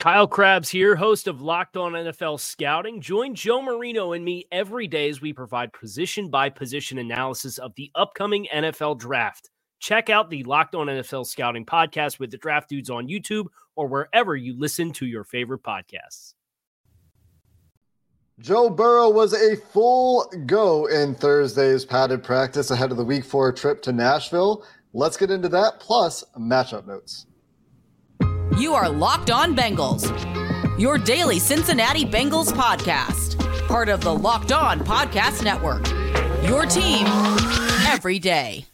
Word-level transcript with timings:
Kyle 0.00 0.26
Crabbs 0.26 0.68
here, 0.68 0.96
host 0.96 1.28
of 1.28 1.40
Locked 1.40 1.76
On 1.76 1.92
NFL 1.92 2.38
Scouting. 2.38 3.00
Join 3.00 3.34
Joe 3.34 3.62
Marino 3.62 4.12
and 4.12 4.24
me 4.24 4.46
every 4.52 4.86
day 4.86 5.08
as 5.08 5.20
we 5.20 5.32
provide 5.32 5.72
position 5.72 6.28
by 6.28 6.50
position 6.50 6.98
analysis 6.98 7.58
of 7.58 7.74
the 7.76 7.90
upcoming 7.94 8.46
NFL 8.52 8.98
draft. 8.98 9.50
Check 9.78 10.10
out 10.10 10.30
the 10.30 10.42
Locked 10.44 10.74
On 10.74 10.88
NFL 10.88 11.26
Scouting 11.26 11.64
podcast 11.64 12.18
with 12.18 12.30
the 12.30 12.36
draft 12.36 12.68
dudes 12.68 12.90
on 12.90 13.08
YouTube 13.08 13.46
or 13.76 13.86
wherever 13.86 14.36
you 14.36 14.58
listen 14.58 14.92
to 14.94 15.06
your 15.06 15.24
favorite 15.24 15.62
podcasts. 15.62 16.34
Joe 18.40 18.68
Burrow 18.68 19.10
was 19.10 19.32
a 19.32 19.56
full 19.56 20.30
go 20.46 20.86
in 20.86 21.14
Thursday's 21.14 21.84
padded 21.84 22.24
practice 22.24 22.70
ahead 22.70 22.90
of 22.90 22.96
the 22.96 23.04
week 23.04 23.24
four 23.24 23.52
trip 23.52 23.80
to 23.82 23.92
Nashville. 23.92 24.64
Let's 24.92 25.16
get 25.16 25.30
into 25.30 25.48
that, 25.50 25.78
plus 25.78 26.24
matchup 26.38 26.86
notes. 26.86 27.26
You 28.58 28.74
are 28.74 28.88
Locked 28.88 29.30
On 29.30 29.56
Bengals, 29.56 30.08
your 30.78 30.96
daily 30.96 31.40
Cincinnati 31.40 32.04
Bengals 32.04 32.52
podcast, 32.52 33.36
part 33.66 33.88
of 33.88 34.00
the 34.00 34.14
Locked 34.14 34.52
On 34.52 34.78
Podcast 34.78 35.42
Network. 35.42 35.84
Your 36.48 36.64
team 36.64 37.06
every 37.88 38.20
day. 38.20 38.64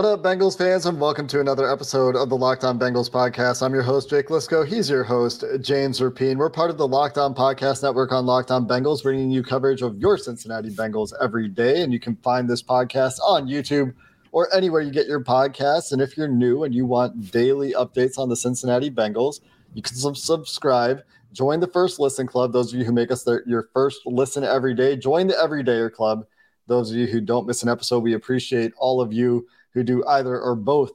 What 0.00 0.08
up, 0.08 0.22
Bengals 0.22 0.56
fans, 0.56 0.86
and 0.86 0.98
welcome 0.98 1.26
to 1.26 1.40
another 1.40 1.70
episode 1.70 2.16
of 2.16 2.30
the 2.30 2.34
Locked 2.34 2.64
On 2.64 2.78
Bengals 2.78 3.10
podcast. 3.10 3.62
I'm 3.62 3.74
your 3.74 3.82
host, 3.82 4.08
Jake 4.08 4.28
Liscow. 4.28 4.66
He's 4.66 4.88
your 4.88 5.04
host, 5.04 5.44
James 5.60 6.00
Rapien. 6.00 6.38
We're 6.38 6.48
part 6.48 6.70
of 6.70 6.78
the 6.78 6.88
Locked 6.88 7.18
On 7.18 7.34
Podcast 7.34 7.82
Network 7.82 8.10
on 8.10 8.24
Locked 8.24 8.50
On 8.50 8.66
Bengals, 8.66 9.02
bringing 9.02 9.30
you 9.30 9.42
coverage 9.42 9.82
of 9.82 9.98
your 9.98 10.16
Cincinnati 10.16 10.70
Bengals 10.70 11.12
every 11.20 11.48
day. 11.48 11.82
And 11.82 11.92
you 11.92 12.00
can 12.00 12.16
find 12.16 12.48
this 12.48 12.62
podcast 12.62 13.18
on 13.22 13.46
YouTube 13.46 13.92
or 14.32 14.48
anywhere 14.54 14.80
you 14.80 14.90
get 14.90 15.06
your 15.06 15.22
podcasts. 15.22 15.92
And 15.92 16.00
if 16.00 16.16
you're 16.16 16.28
new 16.28 16.64
and 16.64 16.74
you 16.74 16.86
want 16.86 17.30
daily 17.30 17.74
updates 17.74 18.16
on 18.16 18.30
the 18.30 18.36
Cincinnati 18.36 18.90
Bengals, 18.90 19.42
you 19.74 19.82
can 19.82 19.94
subscribe. 20.14 21.02
Join 21.34 21.60
the 21.60 21.66
First 21.66 22.00
Listen 22.00 22.26
Club. 22.26 22.54
Those 22.54 22.72
of 22.72 22.78
you 22.78 22.86
who 22.86 22.92
make 22.92 23.10
us 23.10 23.22
their, 23.22 23.46
your 23.46 23.68
first 23.74 24.00
listen 24.06 24.44
every 24.44 24.72
day, 24.72 24.96
join 24.96 25.26
the 25.26 25.34
Everydayer 25.34 25.92
Club. 25.92 26.24
Those 26.68 26.90
of 26.90 26.96
you 26.96 27.06
who 27.06 27.20
don't 27.20 27.46
miss 27.46 27.62
an 27.62 27.68
episode, 27.68 28.02
we 28.02 28.14
appreciate 28.14 28.72
all 28.78 29.02
of 29.02 29.12
you 29.12 29.46
who 29.74 29.82
do 29.82 30.04
either 30.06 30.40
or 30.40 30.54
both 30.54 30.92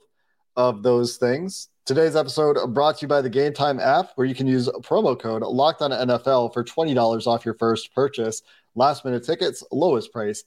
of 0.55 0.83
those 0.83 1.17
things. 1.17 1.69
Today's 1.85 2.15
episode 2.15 2.57
brought 2.73 2.97
to 2.97 3.03
you 3.03 3.07
by 3.07 3.21
the 3.21 3.29
Game 3.29 3.53
Time 3.53 3.79
app, 3.79 4.11
where 4.15 4.25
you 4.25 4.33
can 4.33 4.47
use 4.47 4.67
promo 4.81 5.19
code 5.19 5.43
Locked 5.43 5.81
On 5.81 5.91
NFL 5.91 6.53
for 6.53 6.63
twenty 6.63 6.93
dollars 6.93 7.27
off 7.27 7.45
your 7.45 7.53
first 7.53 7.93
purchase. 7.93 8.41
Last 8.73 9.05
minute 9.05 9.23
tickets, 9.23 9.63
lowest 9.71 10.11
price 10.11 10.43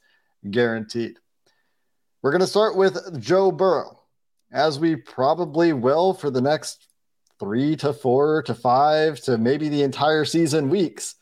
guaranteed. 0.50 1.18
We're 2.22 2.32
going 2.32 2.40
to 2.40 2.46
start 2.46 2.76
with 2.76 3.20
Joe 3.20 3.52
Burrow, 3.52 4.00
as 4.52 4.80
we 4.80 4.96
probably 4.96 5.72
will 5.72 6.12
for 6.12 6.30
the 6.30 6.40
next 6.40 6.88
three 7.38 7.76
to 7.76 7.92
four 7.92 8.42
to 8.42 8.54
five 8.54 9.20
to 9.20 9.38
maybe 9.38 9.68
the 9.68 9.82
entire 9.82 10.24
season 10.24 10.68
weeks. 10.68 11.14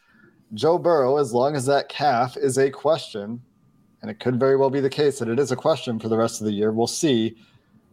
Joe 0.54 0.78
Burrow, 0.78 1.18
as 1.18 1.34
long 1.34 1.54
as 1.54 1.66
that 1.66 1.88
calf 1.88 2.36
is 2.36 2.56
a 2.56 2.70
question, 2.70 3.42
and 4.06 4.12
it 4.12 4.20
could 4.20 4.38
very 4.38 4.56
well 4.56 4.70
be 4.70 4.78
the 4.78 4.88
case 4.88 5.18
that 5.18 5.28
it 5.28 5.40
is 5.40 5.50
a 5.50 5.56
question 5.56 5.98
for 5.98 6.08
the 6.08 6.16
rest 6.16 6.40
of 6.40 6.44
the 6.44 6.52
year. 6.52 6.70
We'll 6.70 6.86
see. 6.86 7.36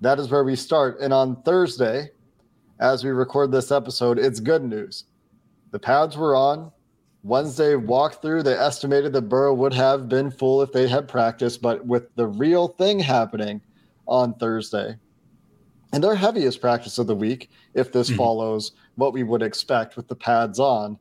That 0.01 0.19
is 0.19 0.29
where 0.29 0.43
we 0.43 0.55
start. 0.55 0.99
And 0.99 1.11
on 1.11 1.41
Thursday, 1.41 2.11
as 2.79 3.03
we 3.03 3.09
record 3.09 3.51
this 3.51 3.71
episode, 3.71 4.19
it's 4.19 4.39
good 4.39 4.63
news. 4.63 5.05
The 5.71 5.79
pads 5.79 6.15
were 6.15 6.35
on. 6.35 6.71
Wednesday 7.23 7.73
walkthrough, 7.73 8.43
they 8.43 8.53
estimated 8.53 9.11
that 9.13 9.23
Burrow 9.23 9.55
would 9.55 9.73
have 9.73 10.07
been 10.07 10.29
full 10.29 10.61
if 10.61 10.71
they 10.71 10.87
had 10.87 11.07
practiced, 11.07 11.63
but 11.63 11.83
with 11.83 12.13
the 12.15 12.27
real 12.27 12.67
thing 12.67 12.99
happening 12.99 13.59
on 14.07 14.35
Thursday, 14.35 14.95
and 15.93 16.03
their 16.03 16.13
heaviest 16.13 16.61
practice 16.61 16.99
of 16.99 17.07
the 17.07 17.15
week, 17.15 17.49
if 17.73 17.91
this 17.91 18.09
mm-hmm. 18.09 18.17
follows 18.17 18.73
what 18.97 19.13
we 19.13 19.23
would 19.23 19.41
expect 19.41 19.95
with 19.97 20.07
the 20.07 20.15
pads 20.15 20.59
on, 20.59 20.99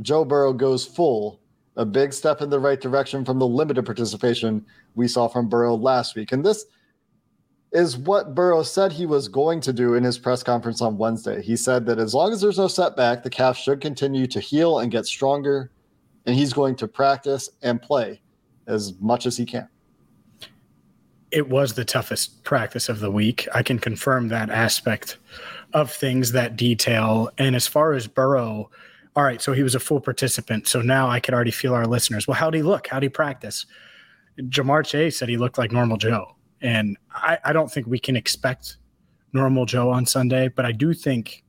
Joe 0.00 0.24
Burrow 0.24 0.52
goes 0.52 0.84
full 0.84 1.41
a 1.76 1.84
big 1.84 2.12
step 2.12 2.42
in 2.42 2.50
the 2.50 2.60
right 2.60 2.80
direction 2.80 3.24
from 3.24 3.38
the 3.38 3.46
limited 3.46 3.84
participation 3.84 4.64
we 4.94 5.08
saw 5.08 5.28
from 5.28 5.48
Burrow 5.48 5.74
last 5.74 6.14
week. 6.14 6.32
And 6.32 6.44
this 6.44 6.66
is 7.72 7.96
what 7.96 8.34
Burrow 8.34 8.62
said 8.62 8.92
he 8.92 9.06
was 9.06 9.28
going 9.28 9.60
to 9.62 9.72
do 9.72 9.94
in 9.94 10.04
his 10.04 10.18
press 10.18 10.42
conference 10.42 10.82
on 10.82 10.98
Wednesday. 10.98 11.40
He 11.40 11.56
said 11.56 11.86
that 11.86 11.98
as 11.98 12.14
long 12.14 12.32
as 12.32 12.40
there's 12.40 12.58
no 12.58 12.68
setback, 12.68 13.22
the 13.22 13.30
calf 13.30 13.56
should 13.56 13.80
continue 13.80 14.26
to 14.26 14.40
heal 14.40 14.80
and 14.80 14.92
get 14.92 15.06
stronger, 15.06 15.70
and 16.26 16.36
he's 16.36 16.52
going 16.52 16.76
to 16.76 16.86
practice 16.86 17.48
and 17.62 17.80
play 17.80 18.20
as 18.66 18.92
much 19.00 19.24
as 19.24 19.38
he 19.38 19.46
can. 19.46 19.68
It 21.30 21.48
was 21.48 21.72
the 21.72 21.84
toughest 21.86 22.44
practice 22.44 22.90
of 22.90 23.00
the 23.00 23.10
week. 23.10 23.48
I 23.54 23.62
can 23.62 23.78
confirm 23.78 24.28
that 24.28 24.50
aspect 24.50 25.16
of 25.72 25.90
things, 25.90 26.32
that 26.32 26.56
detail. 26.56 27.30
And 27.38 27.56
as 27.56 27.66
far 27.66 27.94
as 27.94 28.06
Burrow, 28.06 28.70
all 29.14 29.24
right, 29.24 29.42
so 29.42 29.52
he 29.52 29.62
was 29.62 29.74
a 29.74 29.80
full 29.80 30.00
participant. 30.00 30.66
So 30.66 30.80
now 30.80 31.08
I 31.08 31.20
could 31.20 31.34
already 31.34 31.50
feel 31.50 31.74
our 31.74 31.86
listeners. 31.86 32.26
Well, 32.26 32.36
how'd 32.36 32.54
he 32.54 32.62
look? 32.62 32.86
How'd 32.86 33.02
he 33.02 33.08
practice? 33.08 33.66
Ja'Marr 34.38 34.86
Chase 34.86 35.18
said 35.18 35.28
he 35.28 35.36
looked 35.36 35.58
like 35.58 35.70
normal 35.70 35.98
Joe. 35.98 36.36
And 36.62 36.96
I, 37.12 37.38
I 37.44 37.52
don't 37.52 37.70
think 37.70 37.86
we 37.86 37.98
can 37.98 38.16
expect 38.16 38.78
normal 39.32 39.66
Joe 39.66 39.90
on 39.90 40.06
Sunday, 40.06 40.48
but 40.48 40.64
I 40.64 40.72
do 40.72 40.94
think 40.94 41.44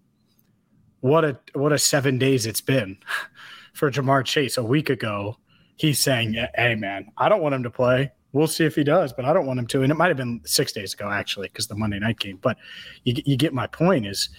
what 0.99 1.23
a 1.23 1.39
what 1.53 1.71
a 1.71 1.77
seven 1.77 2.17
days 2.17 2.45
it's 2.45 2.61
been 2.61 2.97
for 3.73 3.91
Ja'Marr 3.91 4.25
Chase. 4.25 4.57
A 4.57 4.63
week 4.63 4.89
ago, 4.89 5.37
he's 5.75 5.99
saying, 5.99 6.35
Hey 6.55 6.75
man, 6.75 7.07
I 7.17 7.29
don't 7.29 7.41
want 7.41 7.55
him 7.55 7.63
to 7.63 7.69
play. 7.69 8.11
We'll 8.33 8.47
see 8.47 8.65
if 8.65 8.75
he 8.75 8.83
does, 8.83 9.13
but 9.13 9.25
I 9.25 9.33
don't 9.33 9.45
want 9.45 9.59
him 9.59 9.67
to. 9.67 9.83
And 9.83 9.91
it 9.91 9.95
might 9.95 10.07
have 10.07 10.17
been 10.17 10.41
six 10.43 10.71
days 10.71 10.93
ago, 10.95 11.07
actually, 11.07 11.49
because 11.49 11.67
the 11.67 11.75
Monday 11.75 11.99
night 11.99 12.19
game. 12.19 12.39
But 12.41 12.57
you, 13.03 13.13
you 13.25 13.37
get 13.37 13.53
my 13.53 13.67
point 13.67 14.07
is 14.07 14.29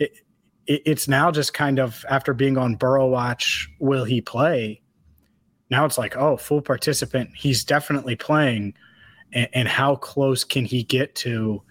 it, 0.00 0.18
it's 0.66 1.08
now 1.08 1.30
just 1.30 1.52
kind 1.52 1.78
of 1.78 2.04
after 2.08 2.32
being 2.32 2.56
on 2.56 2.76
Burrow 2.76 3.08
Watch, 3.08 3.68
will 3.78 4.04
he 4.04 4.20
play? 4.20 4.80
Now 5.70 5.84
it's 5.84 5.98
like, 5.98 6.16
oh, 6.16 6.36
full 6.36 6.62
participant. 6.62 7.30
He's 7.34 7.64
definitely 7.64 8.16
playing. 8.16 8.74
And, 9.32 9.48
and 9.52 9.68
how 9.68 9.96
close 9.96 10.44
can 10.44 10.64
he 10.64 10.82
get 10.82 11.14
to 11.16 11.62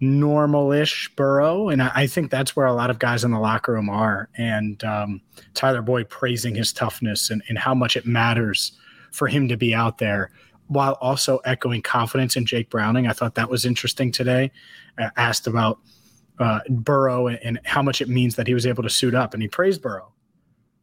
normal-ish 0.00 1.14
Burrow? 1.14 1.68
And 1.68 1.82
I, 1.82 1.92
I, 1.94 2.06
think 2.06 2.30
that's 2.30 2.56
where 2.56 2.66
a 2.66 2.72
lot 2.72 2.90
of 2.90 2.98
guys 2.98 3.24
in 3.24 3.30
the 3.30 3.38
locker 3.38 3.72
room 3.72 3.90
are. 3.90 4.28
And 4.36 4.82
um, 4.82 5.20
Tyler 5.54 5.82
Boyd 5.82 6.08
praising 6.08 6.54
his 6.54 6.72
toughness 6.72 7.30
and, 7.30 7.42
and 7.48 7.58
how 7.58 7.74
much 7.74 7.96
it 7.96 8.06
matters 8.06 8.72
for 9.12 9.28
him 9.28 9.48
to 9.48 9.56
be 9.56 9.74
out 9.74 9.98
there 9.98 10.30
while 10.68 10.94
also 11.00 11.38
echoing 11.38 11.82
confidence 11.82 12.34
in 12.34 12.46
Jake 12.46 12.70
Browning. 12.70 13.06
I 13.06 13.12
thought 13.12 13.34
that 13.34 13.50
was 13.50 13.64
interesting 13.64 14.10
today. 14.10 14.50
Uh, 14.98 15.10
asked 15.16 15.46
about– 15.46 15.78
uh, 16.42 16.60
Burrow 16.68 17.28
and, 17.28 17.38
and, 17.44 17.60
how 17.64 17.82
much 17.82 18.00
it 18.00 18.08
means 18.08 18.36
that 18.36 18.46
he 18.46 18.54
was 18.54 18.66
able 18.66 18.82
to 18.82 18.90
suit 18.90 19.14
up. 19.14 19.32
And 19.32 19.42
he 19.42 19.48
praised 19.48 19.80
Burrow. 19.80 20.12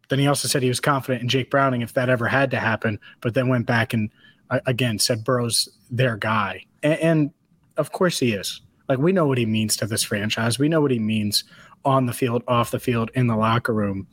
Then 0.08 0.20
he 0.20 0.28
also 0.28 0.48
said 0.48 0.64
he 0.64 0.70
was 0.70 0.80
confident 0.80 1.22
in 1.22 1.28
Jake 1.28 1.52
Browning 1.52 1.82
if 1.82 1.94
that 1.94 2.10
ever 2.10 2.28
had 2.28 2.50
to 2.52 2.60
happen, 2.60 3.00
but 3.22 3.34
then 3.34 3.48
went 3.48 3.66
back 3.66 3.94
and 3.94 4.10
uh, 4.50 4.60
again 4.66 4.98
said 4.98 5.24
Burrow's 5.24 5.70
their 5.92 6.18
guy. 6.18 6.66
And, 6.82 7.00
and 7.00 7.32
of 7.78 7.92
course 7.92 8.20
he 8.20 8.32
is. 8.34 8.62
Like 8.88 9.00
we 9.00 9.12
know 9.12 9.28
what 9.28 9.38
he 9.38 9.46
means 9.46 9.76
to 9.78 9.86
this 9.86 10.02
franchise. 10.02 10.58
We 10.58 10.70
know 10.70 10.82
what 10.82 10.92
he 10.92 11.00
means 11.00 11.44
on 11.86 12.06
the 12.06 12.14
field, 12.14 12.44
off 12.48 12.72
the 12.72 12.80
field, 12.80 13.12
in 13.14 13.28
the 13.28 13.36
locker 13.36 13.74
room. 13.74 14.08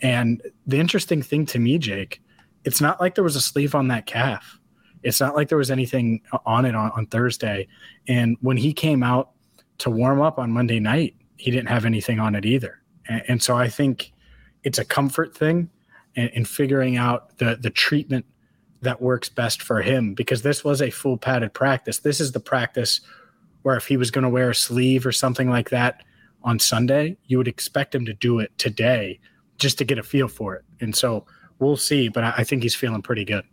And 0.00 0.42
the 0.66 0.80
interesting 0.80 1.22
thing 1.22 1.46
to 1.46 1.58
me, 1.58 1.78
Jake, 1.78 2.22
it's 2.64 2.80
not 2.80 3.00
like 3.00 3.14
there 3.14 3.24
was 3.24 3.36
a 3.36 3.40
sleeve 3.40 3.74
on 3.74 3.88
that 3.88 4.06
calf. 4.06 4.58
It's 5.02 5.20
not 5.20 5.34
like 5.34 5.48
there 5.48 5.58
was 5.58 5.70
anything 5.70 6.22
on 6.46 6.64
it 6.64 6.74
on, 6.74 6.92
on 6.92 7.06
Thursday. 7.06 7.68
And 8.08 8.36
when 8.40 8.56
he 8.56 8.72
came 8.72 9.02
out 9.02 9.31
to 9.82 9.90
warm 9.90 10.20
up 10.20 10.38
on 10.38 10.50
Monday 10.50 10.80
night, 10.80 11.14
he 11.36 11.50
didn't 11.50 11.68
have 11.68 11.84
anything 11.84 12.20
on 12.20 12.34
it 12.34 12.44
either. 12.44 12.80
And, 13.08 13.22
and 13.28 13.42
so 13.42 13.56
I 13.56 13.68
think 13.68 14.12
it's 14.64 14.78
a 14.78 14.84
comfort 14.84 15.36
thing 15.36 15.70
in, 16.14 16.28
in 16.28 16.44
figuring 16.44 16.96
out 16.96 17.36
the 17.38 17.56
the 17.60 17.70
treatment 17.70 18.24
that 18.80 19.00
works 19.00 19.28
best 19.28 19.62
for 19.62 19.80
him 19.80 20.14
because 20.14 20.42
this 20.42 20.64
was 20.64 20.82
a 20.82 20.90
full 20.90 21.16
padded 21.16 21.54
practice. 21.54 21.98
This 21.98 22.20
is 22.20 22.32
the 22.32 22.40
practice 22.40 23.00
where 23.62 23.76
if 23.76 23.86
he 23.86 23.96
was 23.96 24.10
going 24.10 24.24
to 24.24 24.28
wear 24.30 24.50
a 24.50 24.54
sleeve 24.54 25.06
or 25.06 25.12
something 25.12 25.48
like 25.48 25.70
that 25.70 26.02
on 26.42 26.58
Sunday, 26.58 27.16
you 27.26 27.38
would 27.38 27.46
expect 27.46 27.94
him 27.94 28.04
to 28.06 28.12
do 28.12 28.40
it 28.40 28.50
today 28.58 29.20
just 29.58 29.78
to 29.78 29.84
get 29.84 29.98
a 29.98 30.02
feel 30.02 30.26
for 30.26 30.56
it. 30.56 30.64
And 30.80 30.94
so 30.96 31.24
we'll 31.60 31.76
see, 31.76 32.08
but 32.08 32.24
I 32.24 32.42
think 32.42 32.64
he's 32.64 32.74
feeling 32.74 33.02
pretty 33.02 33.24
good. 33.24 33.44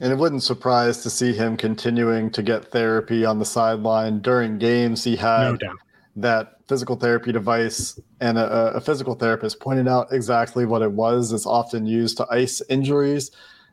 And 0.00 0.12
it 0.12 0.18
wouldn't 0.18 0.42
surprise 0.42 1.02
to 1.02 1.10
see 1.10 1.34
him 1.34 1.56
continuing 1.56 2.30
to 2.30 2.42
get 2.42 2.72
therapy 2.72 3.24
on 3.24 3.38
the 3.38 3.44
sideline 3.44 4.20
during 4.20 4.58
games. 4.58 5.04
He 5.04 5.16
had 5.16 5.60
no 5.60 5.74
that 6.16 6.56
physical 6.68 6.96
therapy 6.96 7.32
device, 7.32 7.98
and 8.20 8.38
a, 8.38 8.74
a, 8.74 8.80
physical 8.80 9.14
therapist 9.14 9.60
pointed 9.60 9.88
out 9.88 10.12
exactly 10.12 10.64
what 10.64 10.82
it 10.82 10.92
was. 10.92 11.32
It's 11.32 11.46
often 11.46 11.86
used 11.86 12.16
to 12.18 12.26
ice 12.30 12.62
injuries, 12.68 13.30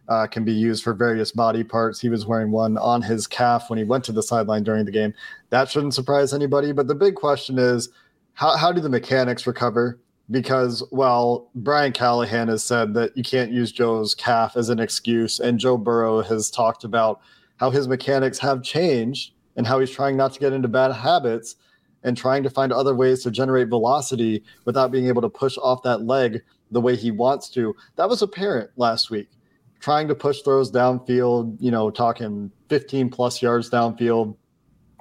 uh, 0.08 0.28
can 0.28 0.44
be 0.44 0.54
used 0.54 0.84
for 0.84 0.94
various 0.94 1.32
body 1.32 1.64
parts. 1.64 2.00
He 2.00 2.10
was 2.10 2.26
wearing 2.26 2.52
one 2.52 2.78
on 2.78 3.02
his 3.02 3.28
calf 3.28 3.70
when 3.70 3.78
he 3.78 3.86
went 3.86 4.04
to 4.06 4.12
the 4.12 4.24
sideline 4.24 4.64
during 4.64 4.86
the 4.86 4.92
game. 4.92 5.14
That 5.50 5.70
shouldn't 5.70 5.94
surprise 5.94 6.34
anybody. 6.34 6.72
But 6.72 6.88
the 6.88 6.96
big 6.96 7.16
question 7.16 7.58
is 7.60 7.90
how, 8.34 8.56
how 8.56 8.72
do 8.72 8.82
the 8.82 8.90
mechanics 8.90 9.46
recover? 9.46 10.00
Because 10.30 10.84
well 10.92 11.50
brian 11.56 11.94
callahan 11.94 12.50
has 12.50 12.64
said 12.64 12.94
that 12.94 13.16
you 13.16 13.24
can't 13.24 13.52
use 13.52 13.72
joe's 13.72 14.14
calf 14.14 14.58
as 14.58 14.70
an 14.70 14.80
excuse 14.80 15.40
and 15.40 15.60
joe 15.60 15.78
burrow 15.78 16.22
has 16.22 16.52
talked 16.52 16.84
about 16.84 17.22
how 17.58 17.70
his 17.70 17.88
mechanics 17.88 18.38
have 18.40 18.62
changed 18.62 19.32
and 19.56 19.68
how 19.68 19.80
he's 19.80 19.92
trying 19.92 20.16
not 20.16 20.34
to 20.34 20.40
get 20.40 20.54
into 20.54 20.68
bad 20.68 20.92
habits 20.92 21.56
and 22.04 22.16
trying 22.16 22.44
to 22.44 22.50
find 22.50 22.72
other 22.72 22.96
ways 22.96 23.24
to 23.24 23.32
generate 23.32 23.68
velocity 23.68 24.44
without 24.66 24.92
being 24.92 25.08
able 25.08 25.22
to 25.22 25.30
push 25.30 25.58
off 25.58 25.84
that 25.84 26.04
leg 26.04 26.42
the 26.72 26.80
way 26.80 26.96
he 26.96 27.12
wants 27.12 27.50
to. 27.50 27.76
That 27.96 28.08
was 28.08 28.22
apparent 28.22 28.70
last 28.78 29.10
week. 29.10 29.30
Trying 29.80 30.08
to 30.08 30.16
push 30.16 30.42
throws 30.42 30.72
downfield 30.72 31.58
you 31.60 31.72
know 31.72 31.90
talking 31.90 32.52
15 32.70 33.10
plus 33.10 33.42
yards 33.42 33.70
downfield. 33.70 34.36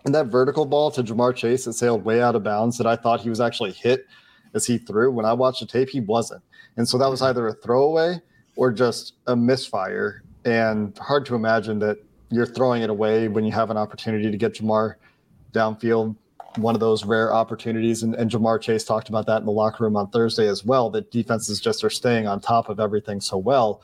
And 0.04 0.14
that 0.14 0.26
vertical 0.26 0.64
ball 0.64 0.90
to 0.92 1.02
ja'marr 1.02 1.34
chase 1.34 1.64
that 1.64 1.74
sailed 1.74 2.04
way 2.04 2.22
out 2.22 2.36
of 2.36 2.44
bounds 2.44 2.78
that 2.78 2.86
i 2.86 2.94
thought 2.94 3.20
he 3.20 3.28
was 3.28 3.40
actually 3.40 3.72
hit 3.72 4.06
as 4.56 4.66
he 4.66 4.78
threw. 4.78 5.12
When 5.12 5.24
I 5.24 5.32
watched 5.32 5.60
the 5.60 5.66
tape, 5.66 5.90
he 5.90 6.00
wasn't. 6.00 6.42
And 6.76 6.88
so 6.88 6.98
that 6.98 7.08
was 7.08 7.22
either 7.22 7.46
a 7.46 7.52
throwaway 7.52 8.20
or 8.56 8.72
just 8.72 9.14
a 9.26 9.36
misfire. 9.36 10.22
And 10.44 10.96
hard 10.98 11.26
to 11.26 11.34
imagine 11.34 11.78
that 11.80 11.98
you're 12.30 12.46
throwing 12.46 12.82
it 12.82 12.90
away 12.90 13.28
when 13.28 13.44
you 13.44 13.52
have 13.52 13.70
an 13.70 13.76
opportunity 13.76 14.30
to 14.30 14.36
get 14.36 14.54
Ja'Marr 14.54 14.96
downfield. 15.52 16.16
One 16.56 16.74
of 16.74 16.80
those 16.80 17.04
rare 17.04 17.34
opportunities. 17.34 18.02
And, 18.02 18.14
and 18.14 18.30
Ja'Marr 18.30 18.60
Chase 18.60 18.84
talked 18.84 19.08
about 19.08 19.26
that 19.26 19.38
in 19.38 19.44
the 19.44 19.52
locker 19.52 19.84
room 19.84 19.96
on 19.96 20.08
Thursday 20.10 20.48
as 20.48 20.64
well, 20.64 20.90
that 20.90 21.10
defenses 21.10 21.60
just 21.60 21.84
are 21.84 21.90
staying 21.90 22.26
on 22.26 22.40
top 22.40 22.68
of 22.68 22.80
everything 22.80 23.20
so 23.20 23.36
well, 23.36 23.82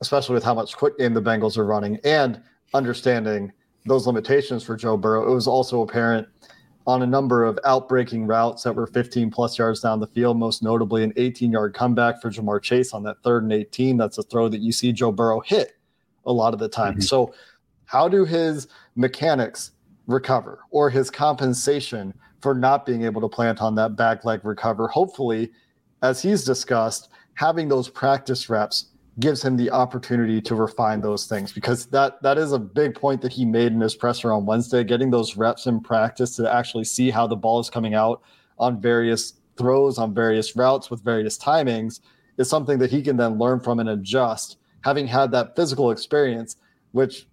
especially 0.00 0.34
with 0.34 0.44
how 0.44 0.54
much 0.54 0.76
quick 0.76 0.98
game 0.98 1.14
the 1.14 1.22
Bengals 1.22 1.56
are 1.56 1.64
running 1.64 1.98
and 2.04 2.42
understanding 2.74 3.52
those 3.86 4.06
limitations 4.06 4.62
for 4.62 4.76
Joe 4.76 4.96
Burrow. 4.96 5.30
It 5.30 5.34
was 5.34 5.46
also 5.46 5.80
apparent 5.80 6.28
on 6.86 7.02
a 7.02 7.06
number 7.06 7.44
of 7.44 7.58
outbreaking 7.64 8.26
routes 8.26 8.62
that 8.62 8.74
were 8.74 8.86
15 8.86 9.30
plus 9.30 9.58
yards 9.58 9.80
down 9.80 9.98
the 9.98 10.06
field, 10.06 10.38
most 10.38 10.62
notably 10.62 11.02
an 11.02 11.12
18 11.16 11.50
yard 11.50 11.74
comeback 11.74 12.22
for 12.22 12.30
Ja'Marr 12.30 12.62
Chase 12.62 12.92
on 12.92 13.02
that 13.02 13.22
third 13.22 13.42
and 13.42 13.52
18. 13.52 13.96
That's 13.96 14.18
a 14.18 14.22
throw 14.22 14.48
that 14.48 14.60
you 14.60 14.72
see 14.72 14.92
Joe 14.92 15.10
Burrow 15.10 15.40
hit 15.40 15.76
a 16.24 16.32
lot 16.32 16.54
of 16.54 16.60
the 16.60 16.68
time. 16.68 16.94
Mm-hmm. 16.94 17.02
So, 17.02 17.34
how 17.86 18.08
do 18.08 18.24
his 18.24 18.68
mechanics 18.96 19.72
recover 20.06 20.60
or 20.70 20.90
his 20.90 21.10
compensation 21.10 22.12
for 22.40 22.52
not 22.54 22.84
being 22.84 23.04
able 23.04 23.20
to 23.20 23.28
plant 23.28 23.60
on 23.60 23.74
that 23.76 23.96
back 23.96 24.24
leg 24.24 24.44
recover? 24.44 24.88
Hopefully, 24.88 25.52
as 26.02 26.20
he's 26.22 26.44
discussed, 26.44 27.10
having 27.34 27.68
those 27.68 27.88
practice 27.88 28.48
reps 28.48 28.86
gives 29.18 29.42
him 29.42 29.56
the 29.56 29.70
opportunity 29.70 30.40
to 30.42 30.54
refine 30.54 31.00
those 31.00 31.26
things 31.26 31.52
because 31.52 31.86
that 31.86 32.20
that 32.22 32.36
is 32.36 32.52
a 32.52 32.58
big 32.58 32.94
point 32.94 33.22
that 33.22 33.32
he 33.32 33.44
made 33.44 33.72
in 33.72 33.80
his 33.80 33.94
presser 33.94 34.30
on 34.32 34.44
Wednesday 34.44 34.84
getting 34.84 35.10
those 35.10 35.36
reps 35.36 35.66
in 35.66 35.80
practice 35.80 36.36
to 36.36 36.52
actually 36.52 36.84
see 36.84 37.10
how 37.10 37.26
the 37.26 37.36
ball 37.36 37.58
is 37.58 37.70
coming 37.70 37.94
out 37.94 38.22
on 38.58 38.80
various 38.80 39.34
throws 39.56 39.96
on 39.96 40.12
various 40.12 40.54
routes 40.54 40.90
with 40.90 41.02
various 41.02 41.38
timings 41.38 42.00
is 42.36 42.48
something 42.48 42.78
that 42.78 42.90
he 42.90 43.00
can 43.00 43.16
then 43.16 43.38
learn 43.38 43.58
from 43.58 43.80
and 43.80 43.88
adjust 43.88 44.58
having 44.82 45.06
had 45.06 45.30
that 45.30 45.56
physical 45.56 45.90
experience 45.90 46.56
which 46.92 47.26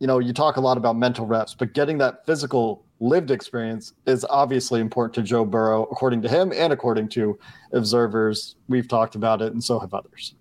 you 0.00 0.06
know 0.06 0.18
you 0.18 0.34
talk 0.34 0.56
a 0.56 0.60
lot 0.60 0.76
about 0.76 0.96
mental 0.96 1.24
reps 1.24 1.54
but 1.54 1.72
getting 1.72 1.96
that 1.96 2.26
physical 2.26 2.84
lived 3.02 3.30
experience 3.30 3.94
is 4.06 4.26
obviously 4.28 4.78
important 4.78 5.14
to 5.14 5.22
Joe 5.22 5.46
Burrow 5.46 5.84
according 5.84 6.20
to 6.20 6.28
him 6.28 6.52
and 6.54 6.70
according 6.70 7.08
to 7.08 7.38
observers. 7.72 8.56
We've 8.68 8.86
talked 8.86 9.14
about 9.14 9.40
it 9.40 9.54
and 9.54 9.64
so 9.64 9.78
have 9.78 9.94
others 9.94 10.34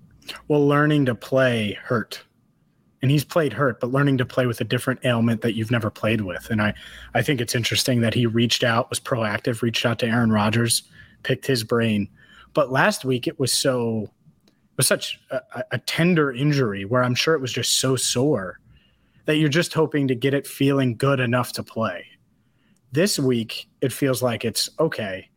well, 0.48 0.68
learning 0.68 1.06
to 1.06 1.16
play 1.16 1.78
hurt. 1.84 2.22
And 3.02 3.10
he's 3.10 3.24
played 3.24 3.54
hurt, 3.54 3.80
but 3.80 3.92
learning 3.92 4.18
to 4.18 4.26
play 4.26 4.46
with 4.46 4.60
a 4.60 4.66
different 4.66 5.06
ailment 5.06 5.42
that 5.42 5.54
you've 5.54 5.72
never 5.72 5.90
played 5.90 6.22
with. 6.22 6.50
And 6.50 6.62
I, 6.62 6.74
I 7.14 7.22
think 7.22 7.40
it's 7.40 7.56
interesting 7.56 8.02
that 8.02 8.14
he 8.14 8.26
reached 8.26 8.64
out, 8.64 8.90
was 8.90 9.00
proactive, 9.00 9.62
reached 9.62 9.86
out 9.86 10.00
to 10.00 10.08
Aaron 10.08 10.32
Rodgers, 10.32 10.84
picked 11.24 11.48
his 11.48 11.64
brain. 11.64 12.10
But 12.54 12.72
last 12.72 13.06
week 13.06 13.28
it 13.28 13.40
was 13.40 13.54
so 13.54 14.10
it 14.44 14.78
was 14.78 14.88
such 14.88 15.20
a, 15.32 15.42
a 15.72 15.78
tender 15.80 16.32
injury 16.32 16.86
where 16.86 17.04
I'm 17.04 17.16
sure 17.16 17.36
it 17.36 17.42
was 17.42 17.54
just 17.54 17.80
so 17.80 17.96
sore 17.96 18.60
that 19.26 19.38
you're 19.38 19.50
just 19.50 19.74
hoping 19.74 20.08
to 20.08 20.16
get 20.16 20.34
it 20.34 20.48
feeling 20.48 20.98
good 20.98 21.20
enough 21.20 21.54
to 21.54 21.64
play. 21.64 22.06
This 22.92 23.20
week, 23.20 23.70
it 23.80 23.94
feels 23.94 24.24
like 24.24 24.44
it's 24.44 24.70
okay. 24.80 25.30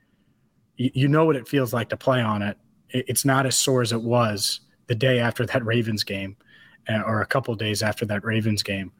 You, 0.76 0.90
you 0.94 1.08
know 1.08 1.26
what 1.26 1.36
it 1.36 1.46
feels 1.46 1.74
like 1.74 1.90
to 1.90 1.96
play 1.96 2.22
on 2.22 2.40
it. 2.40 2.56
it. 2.88 3.04
It's 3.08 3.24
not 3.24 3.44
as 3.44 3.54
sore 3.54 3.82
as 3.82 3.92
it 3.92 4.00
was 4.00 4.60
the 4.92 4.96
day 4.96 5.20
after 5.20 5.46
that 5.46 5.64
Ravens 5.64 6.04
game 6.04 6.36
uh, 6.86 7.00
or 7.06 7.22
a 7.22 7.26
couple 7.26 7.54
days 7.54 7.82
after 7.82 8.04
that 8.04 8.22
Ravens 8.22 8.62
game. 8.62 8.92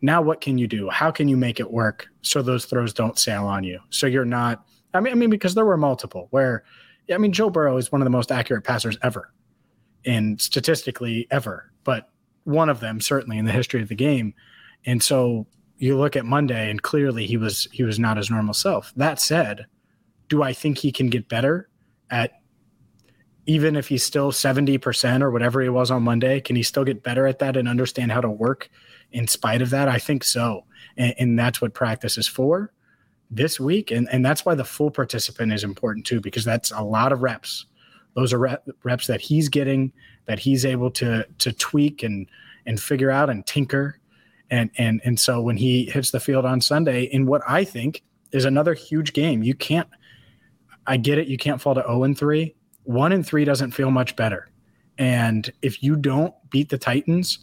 Now, 0.00 0.22
what 0.22 0.40
can 0.40 0.58
you 0.58 0.68
do? 0.68 0.88
How 0.90 1.10
can 1.10 1.26
you 1.26 1.36
make 1.36 1.58
it 1.58 1.72
work 1.72 2.06
so 2.22 2.40
those 2.40 2.66
throws 2.66 2.94
don't 2.94 3.18
sail 3.18 3.46
on 3.46 3.64
you? 3.64 3.80
So 3.90 4.06
you're 4.06 4.24
not, 4.24 4.64
I 4.92 5.00
mean, 5.00 5.12
I 5.12 5.16
mean, 5.16 5.30
because 5.30 5.56
there 5.56 5.64
were 5.64 5.76
multiple 5.76 6.28
where, 6.30 6.62
I 7.12 7.18
mean, 7.18 7.32
Joe 7.32 7.50
Burrow 7.50 7.76
is 7.78 7.90
one 7.90 8.00
of 8.00 8.06
the 8.06 8.10
most 8.10 8.30
accurate 8.30 8.62
passers 8.62 8.96
ever 9.02 9.32
and 10.06 10.40
statistically 10.40 11.26
ever, 11.32 11.72
but 11.82 12.10
one 12.44 12.68
of 12.68 12.78
them 12.78 13.00
certainly 13.00 13.36
in 13.36 13.44
the 13.44 13.50
history 13.50 13.82
of 13.82 13.88
the 13.88 13.96
game. 13.96 14.34
And 14.86 15.02
so 15.02 15.48
you 15.78 15.98
look 15.98 16.14
at 16.14 16.24
Monday 16.24 16.70
and 16.70 16.80
clearly 16.80 17.26
he 17.26 17.38
was 17.38 17.66
he 17.72 17.82
was 17.82 17.98
not 17.98 18.18
his 18.18 18.30
normal 18.30 18.54
self. 18.54 18.92
That 18.94 19.20
said, 19.20 19.66
do 20.28 20.44
I 20.44 20.52
think 20.52 20.78
he 20.78 20.92
can 20.92 21.08
get 21.08 21.28
better 21.28 21.68
at 22.08 22.34
even 23.46 23.76
if 23.76 23.88
he's 23.88 24.02
still 24.02 24.32
70% 24.32 25.22
or 25.22 25.30
whatever 25.30 25.60
he 25.60 25.68
was 25.68 25.90
on 25.90 26.02
Monday, 26.02 26.40
can 26.40 26.56
he 26.56 26.62
still 26.62 26.84
get 26.84 27.02
better 27.02 27.26
at 27.26 27.38
that 27.40 27.56
and 27.56 27.68
understand 27.68 28.10
how 28.10 28.20
to 28.20 28.30
work 28.30 28.70
in 29.12 29.26
spite 29.26 29.60
of 29.60 29.70
that? 29.70 29.88
I 29.88 29.98
think 29.98 30.24
so. 30.24 30.64
And, 30.96 31.14
and 31.18 31.38
that's 31.38 31.60
what 31.60 31.74
practice 31.74 32.16
is 32.16 32.26
for 32.26 32.72
this 33.30 33.60
week. 33.60 33.90
And, 33.90 34.08
and 34.10 34.24
that's 34.24 34.44
why 34.44 34.54
the 34.54 34.64
full 34.64 34.90
participant 34.90 35.52
is 35.52 35.64
important 35.64 36.06
too, 36.06 36.20
because 36.20 36.44
that's 36.44 36.70
a 36.70 36.80
lot 36.80 37.12
of 37.12 37.22
reps. 37.22 37.66
Those 38.14 38.32
are 38.32 38.38
rep, 38.38 38.66
reps 38.82 39.06
that 39.08 39.20
he's 39.20 39.48
getting, 39.48 39.92
that 40.26 40.38
he's 40.38 40.64
able 40.64 40.90
to, 40.92 41.26
to 41.38 41.52
tweak 41.52 42.02
and, 42.02 42.26
and 42.64 42.80
figure 42.80 43.10
out 43.10 43.28
and 43.28 43.44
tinker. 43.44 43.98
And, 44.50 44.70
and, 44.78 45.02
and 45.04 45.18
so 45.20 45.40
when 45.42 45.56
he 45.56 45.86
hits 45.86 46.12
the 46.12 46.20
field 46.20 46.46
on 46.46 46.60
Sunday 46.60 47.04
in 47.04 47.26
what 47.26 47.42
I 47.46 47.64
think 47.64 48.02
is 48.32 48.44
another 48.44 48.72
huge 48.72 49.12
game, 49.12 49.42
you 49.42 49.54
can't, 49.54 49.88
I 50.86 50.96
get 50.96 51.18
it. 51.18 51.28
You 51.28 51.36
can't 51.36 51.60
fall 51.60 51.74
to 51.74 51.82
0 51.82 52.04
and 52.04 52.16
3 52.16 52.54
one 52.84 53.12
and 53.12 53.26
three 53.26 53.44
doesn't 53.44 53.72
feel 53.72 53.90
much 53.90 54.16
better. 54.16 54.48
And 54.98 55.52
if 55.62 55.82
you 55.82 55.96
don't 55.96 56.34
beat 56.50 56.68
the 56.68 56.78
Titans, 56.78 57.40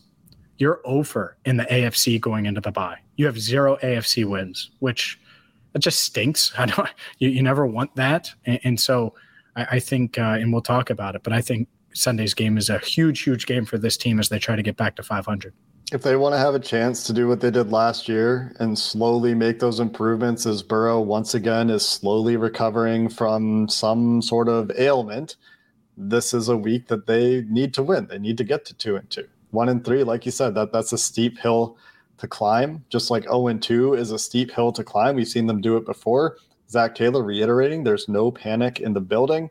you're 0.57 0.81
over 0.85 1.37
in 1.45 1.57
the 1.57 1.65
AFC 1.65 2.21
going 2.21 2.45
into 2.45 2.61
the 2.61 2.71
bye. 2.71 2.99
You 3.15 3.25
have 3.25 3.39
zero 3.39 3.77
AFC 3.83 4.25
wins, 4.25 4.71
which 4.79 5.19
that 5.73 5.79
just 5.79 6.03
stinks. 6.03 6.53
I 6.57 6.67
don't. 6.67 6.89
You, 7.17 7.29
you 7.29 7.41
never 7.41 7.65
want 7.65 7.95
that, 7.95 8.31
and, 8.45 8.59
and 8.63 8.79
so 8.79 9.15
I, 9.55 9.65
I 9.71 9.79
think, 9.79 10.17
uh, 10.17 10.37
and 10.39 10.53
we'll 10.53 10.61
talk 10.61 10.89
about 10.89 11.15
it. 11.15 11.23
But 11.23 11.33
I 11.33 11.41
think 11.41 11.67
Sunday's 11.93 12.33
game 12.33 12.57
is 12.57 12.69
a 12.69 12.79
huge, 12.79 13.21
huge 13.21 13.45
game 13.45 13.65
for 13.65 13.77
this 13.77 13.97
team 13.97 14.19
as 14.19 14.29
they 14.29 14.39
try 14.39 14.55
to 14.55 14.61
get 14.61 14.77
back 14.77 14.95
to 14.97 15.03
500. 15.03 15.53
If 15.91 16.03
they 16.03 16.15
want 16.15 16.33
to 16.33 16.39
have 16.39 16.55
a 16.55 16.59
chance 16.59 17.03
to 17.03 17.13
do 17.13 17.27
what 17.27 17.41
they 17.41 17.51
did 17.51 17.69
last 17.69 18.07
year 18.07 18.55
and 18.61 18.79
slowly 18.79 19.35
make 19.35 19.59
those 19.59 19.81
improvements 19.81 20.45
as 20.45 20.63
Burrow 20.63 21.01
once 21.01 21.33
again 21.33 21.69
is 21.69 21.85
slowly 21.85 22.37
recovering 22.37 23.09
from 23.09 23.67
some 23.67 24.21
sort 24.21 24.47
of 24.47 24.71
ailment, 24.79 25.35
this 25.97 26.33
is 26.33 26.47
a 26.47 26.55
week 26.55 26.87
that 26.87 27.07
they 27.07 27.41
need 27.49 27.73
to 27.73 27.83
win. 27.83 28.07
They 28.07 28.19
need 28.19 28.37
to 28.37 28.45
get 28.45 28.63
to 28.65 28.73
two 28.73 28.95
and 28.95 29.09
two. 29.09 29.27
One 29.49 29.67
and 29.67 29.83
three, 29.83 30.05
like 30.05 30.25
you 30.25 30.31
said, 30.31 30.55
that 30.55 30.71
that's 30.71 30.93
a 30.93 30.97
steep 30.97 31.37
hill 31.37 31.75
to 32.19 32.27
climb. 32.27 32.85
Just 32.87 33.11
like 33.11 33.23
0 33.23 33.47
and 33.47 33.61
2 33.61 33.95
is 33.95 34.11
a 34.11 34.19
steep 34.19 34.51
hill 34.51 34.71
to 34.71 34.85
climb. 34.85 35.17
We've 35.17 35.27
seen 35.27 35.47
them 35.47 35.59
do 35.59 35.75
it 35.75 35.85
before. 35.85 36.37
Zac 36.69 36.95
Taylor 36.95 37.21
reiterating 37.21 37.83
there's 37.83 38.07
no 38.07 38.31
panic 38.31 38.79
in 38.79 38.93
the 38.93 39.01
building. 39.01 39.49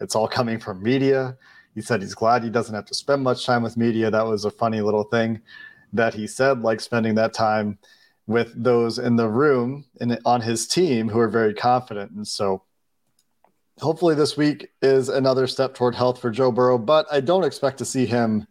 It's 0.00 0.16
all 0.16 0.26
coming 0.26 0.58
from 0.58 0.82
media. 0.82 1.36
He 1.80 1.86
said 1.86 2.02
he's 2.02 2.14
glad 2.14 2.44
he 2.44 2.50
doesn't 2.50 2.74
have 2.74 2.84
to 2.84 2.94
spend 2.94 3.22
much 3.22 3.46
time 3.46 3.62
with 3.62 3.78
media. 3.78 4.10
That 4.10 4.26
was 4.26 4.44
a 4.44 4.50
funny 4.50 4.82
little 4.82 5.04
thing 5.04 5.40
that 5.94 6.12
he 6.12 6.26
said, 6.26 6.60
like 6.60 6.78
spending 6.78 7.14
that 7.14 7.32
time 7.32 7.78
with 8.26 8.52
those 8.54 8.98
in 8.98 9.16
the 9.16 9.26
room 9.26 9.86
and 9.98 10.18
on 10.26 10.42
his 10.42 10.66
team 10.66 11.08
who 11.08 11.18
are 11.18 11.26
very 11.30 11.54
confident. 11.54 12.10
And 12.10 12.28
so 12.28 12.64
hopefully 13.78 14.14
this 14.14 14.36
week 14.36 14.68
is 14.82 15.08
another 15.08 15.46
step 15.46 15.72
toward 15.72 15.94
health 15.94 16.20
for 16.20 16.30
Joe 16.30 16.52
Burrow, 16.52 16.76
but 16.76 17.06
I 17.10 17.20
don't 17.22 17.44
expect 17.44 17.78
to 17.78 17.86
see 17.86 18.04
him 18.04 18.46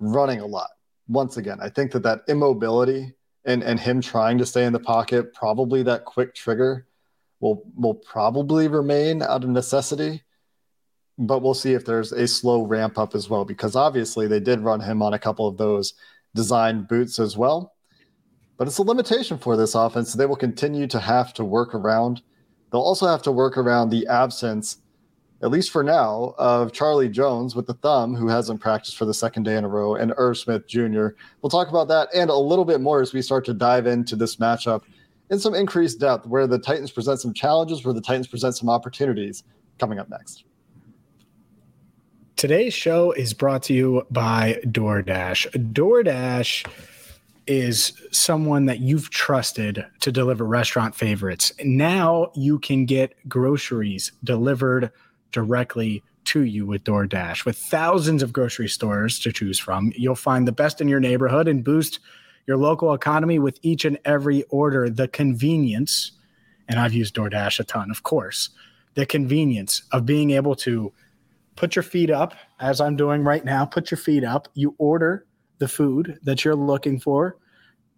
running 0.00 0.40
a 0.40 0.46
lot. 0.46 0.70
once 1.06 1.36
again, 1.36 1.58
I 1.62 1.68
think 1.68 1.92
that 1.92 2.02
that 2.02 2.22
immobility 2.26 3.14
and 3.44 3.62
and 3.62 3.78
him 3.78 4.00
trying 4.00 4.38
to 4.38 4.46
stay 4.46 4.64
in 4.64 4.72
the 4.72 4.80
pocket, 4.80 5.32
probably 5.32 5.84
that 5.84 6.06
quick 6.06 6.34
trigger, 6.34 6.88
will 7.38 7.62
will 7.76 7.94
probably 7.94 8.66
remain 8.66 9.22
out 9.22 9.44
of 9.44 9.50
necessity. 9.50 10.24
But 11.18 11.42
we'll 11.42 11.54
see 11.54 11.74
if 11.74 11.84
there's 11.84 12.12
a 12.12 12.26
slow 12.26 12.62
ramp 12.62 12.98
up 12.98 13.14
as 13.14 13.28
well, 13.30 13.44
because 13.44 13.76
obviously 13.76 14.26
they 14.26 14.40
did 14.40 14.60
run 14.60 14.80
him 14.80 15.02
on 15.02 15.14
a 15.14 15.18
couple 15.18 15.46
of 15.46 15.56
those 15.56 15.94
design 16.34 16.82
boots 16.82 17.18
as 17.18 17.36
well. 17.36 17.74
But 18.56 18.68
it's 18.68 18.78
a 18.78 18.82
limitation 18.82 19.38
for 19.38 19.56
this 19.56 19.74
offense. 19.74 20.12
They 20.12 20.26
will 20.26 20.36
continue 20.36 20.86
to 20.88 20.98
have 21.00 21.32
to 21.34 21.44
work 21.44 21.74
around. 21.74 22.22
They'll 22.70 22.80
also 22.80 23.06
have 23.06 23.22
to 23.22 23.32
work 23.32 23.56
around 23.56 23.90
the 23.90 24.06
absence 24.06 24.78
at 25.44 25.50
least 25.50 25.70
for 25.70 25.82
now, 25.82 26.34
of 26.38 26.72
Charlie 26.72 27.08
Jones 27.10 27.54
with 27.54 27.66
the 27.66 27.74
thumb, 27.74 28.14
who 28.14 28.28
hasn't 28.28 28.60
practiced 28.60 28.96
for 28.96 29.04
the 29.04 29.12
second 29.12 29.42
day 29.42 29.56
in 29.56 29.64
a 29.64 29.68
row, 29.68 29.94
and 29.94 30.14
Irv 30.16 30.38
Smith 30.38 30.66
Jr. 30.66 31.08
We'll 31.42 31.50
talk 31.50 31.68
about 31.68 31.86
that 31.88 32.08
and 32.14 32.30
a 32.30 32.34
little 32.34 32.64
bit 32.64 32.80
more 32.80 33.02
as 33.02 33.12
we 33.12 33.20
start 33.20 33.44
to 33.44 33.52
dive 33.52 33.86
into 33.86 34.16
this 34.16 34.36
matchup 34.36 34.84
in 35.30 35.38
some 35.38 35.54
increased 35.54 36.00
depth, 36.00 36.26
where 36.26 36.46
the 36.46 36.58
Titans 36.58 36.90
present 36.90 37.20
some 37.20 37.34
challenges, 37.34 37.84
where 37.84 37.92
the 37.92 38.00
Titans 38.00 38.26
present 38.26 38.56
some 38.56 38.70
opportunities. 38.70 39.44
Coming 39.78 39.98
up 39.98 40.08
next. 40.08 40.44
Today's 42.36 42.74
show 42.74 43.12
is 43.12 43.32
brought 43.32 43.62
to 43.64 43.74
you 43.74 44.04
by 44.10 44.60
DoorDash. 44.64 45.72
DoorDash 45.72 46.68
is 47.46 47.92
someone 48.10 48.66
that 48.66 48.80
you've 48.80 49.08
trusted 49.10 49.86
to 50.00 50.10
deliver 50.10 50.44
restaurant 50.44 50.96
favorites. 50.96 51.52
Now 51.62 52.32
you 52.34 52.58
can 52.58 52.86
get 52.86 53.14
groceries 53.28 54.10
delivered 54.24 54.90
directly 55.30 56.02
to 56.24 56.42
you 56.42 56.66
with 56.66 56.82
DoorDash. 56.82 57.44
With 57.44 57.56
thousands 57.56 58.20
of 58.20 58.32
grocery 58.32 58.68
stores 58.68 59.20
to 59.20 59.30
choose 59.30 59.60
from, 59.60 59.92
you'll 59.94 60.16
find 60.16 60.46
the 60.46 60.52
best 60.52 60.80
in 60.80 60.88
your 60.88 61.00
neighborhood 61.00 61.46
and 61.46 61.62
boost 61.62 62.00
your 62.48 62.56
local 62.56 62.92
economy 62.94 63.38
with 63.38 63.60
each 63.62 63.84
and 63.84 63.98
every 64.04 64.42
order. 64.44 64.90
The 64.90 65.06
convenience, 65.06 66.10
and 66.68 66.80
I've 66.80 66.94
used 66.94 67.14
DoorDash 67.14 67.60
a 67.60 67.64
ton, 67.64 67.92
of 67.92 68.02
course, 68.02 68.50
the 68.94 69.06
convenience 69.06 69.82
of 69.92 70.04
being 70.04 70.32
able 70.32 70.56
to 70.56 70.92
put 71.56 71.76
your 71.76 71.82
feet 71.82 72.10
up, 72.10 72.34
as 72.60 72.80
I'm 72.80 72.96
doing 72.96 73.22
right 73.22 73.44
now, 73.44 73.64
put 73.64 73.90
your 73.90 73.98
feet 73.98 74.24
up, 74.24 74.48
you 74.54 74.74
order 74.78 75.26
the 75.58 75.68
food 75.68 76.18
that 76.22 76.44
you're 76.44 76.54
looking 76.54 76.98
for, 76.98 77.36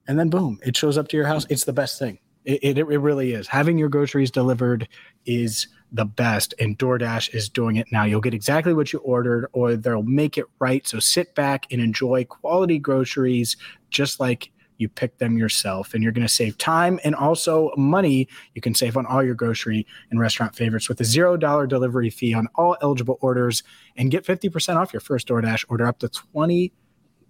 and 0.08 0.18
then 0.18 0.28
boom, 0.28 0.58
it 0.64 0.76
shows 0.76 0.98
up 0.98 1.08
to 1.08 1.16
your 1.16 1.26
house. 1.26 1.46
It's 1.48 1.64
the 1.64 1.72
best 1.72 1.98
thing. 1.98 2.18
It, 2.44 2.60
it, 2.62 2.78
it 2.78 2.98
really 2.98 3.32
is. 3.32 3.48
Having 3.48 3.78
your 3.78 3.88
groceries 3.88 4.30
delivered 4.30 4.88
is 5.24 5.66
the 5.90 6.04
best, 6.04 6.54
and 6.60 6.78
DoorDash 6.78 7.34
is 7.34 7.48
doing 7.48 7.76
it 7.76 7.86
now. 7.90 8.04
You'll 8.04 8.20
get 8.20 8.34
exactly 8.34 8.74
what 8.74 8.92
you 8.92 9.00
ordered, 9.00 9.48
or 9.52 9.74
they'll 9.76 10.02
make 10.02 10.38
it 10.38 10.46
right. 10.58 10.86
So 10.86 11.00
sit 11.00 11.34
back 11.34 11.66
and 11.72 11.80
enjoy 11.80 12.24
quality 12.24 12.78
groceries 12.78 13.56
just 13.90 14.20
like 14.20 14.52
you 14.78 14.88
pick 14.88 15.18
them 15.18 15.38
yourself 15.38 15.94
and 15.94 16.02
you're 16.02 16.12
going 16.12 16.26
to 16.26 16.32
save 16.32 16.56
time 16.58 16.98
and 17.04 17.14
also 17.14 17.72
money 17.76 18.28
you 18.54 18.60
can 18.60 18.74
save 18.74 18.96
on 18.96 19.06
all 19.06 19.22
your 19.22 19.34
grocery 19.34 19.86
and 20.10 20.20
restaurant 20.20 20.54
favorites 20.54 20.88
with 20.88 21.00
a 21.00 21.04
zero 21.04 21.36
dollar 21.36 21.66
delivery 21.66 22.10
fee 22.10 22.34
on 22.34 22.48
all 22.54 22.76
eligible 22.82 23.18
orders 23.20 23.62
and 23.96 24.10
get 24.10 24.24
50% 24.24 24.76
off 24.76 24.92
your 24.92 25.00
first 25.00 25.28
DoorDash 25.28 25.64
order 25.68 25.86
up 25.86 25.98
to 26.00 26.08
20 26.08 26.72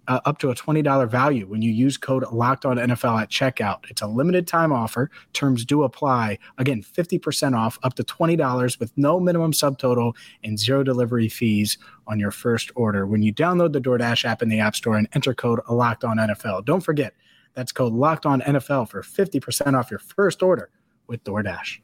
uh, 0.07 0.19
up 0.25 0.37
to 0.39 0.49
a 0.49 0.55
$20 0.55 1.09
value 1.09 1.45
when 1.45 1.61
you 1.61 1.71
use 1.71 1.97
code 1.97 2.23
locked 2.31 2.65
on 2.65 2.77
NFL 2.77 3.21
at 3.21 3.29
checkout. 3.29 3.79
It's 3.89 4.01
a 4.01 4.07
limited 4.07 4.47
time 4.47 4.71
offer. 4.71 5.11
Terms 5.33 5.65
do 5.65 5.83
apply. 5.83 6.39
Again, 6.57 6.81
50% 6.81 7.55
off 7.55 7.77
up 7.83 7.93
to 7.95 8.03
$20 8.03 8.79
with 8.79 8.91
no 8.97 9.19
minimum 9.19 9.51
subtotal 9.51 10.15
and 10.43 10.57
zero 10.57 10.83
delivery 10.83 11.29
fees 11.29 11.77
on 12.07 12.19
your 12.19 12.31
first 12.31 12.71
order 12.75 13.05
when 13.05 13.21
you 13.21 13.33
download 13.33 13.73
the 13.73 13.81
DoorDash 13.81 14.25
app 14.25 14.41
in 14.41 14.49
the 14.49 14.59
App 14.59 14.75
Store 14.75 14.97
and 14.97 15.09
enter 15.13 15.33
code 15.33 15.59
locked 15.69 16.03
on 16.03 16.17
NFL. 16.17 16.65
Don't 16.65 16.81
forget, 16.81 17.13
that's 17.57 17.71
code 17.71 17.91
locked 17.91 18.27
on 18.27 18.41
NFL 18.41 18.87
for 18.87 19.01
50% 19.01 19.75
off 19.75 19.89
your 19.89 19.99
first 19.99 20.43
order 20.43 20.69
with 21.07 21.23
DoorDash. 21.23 21.79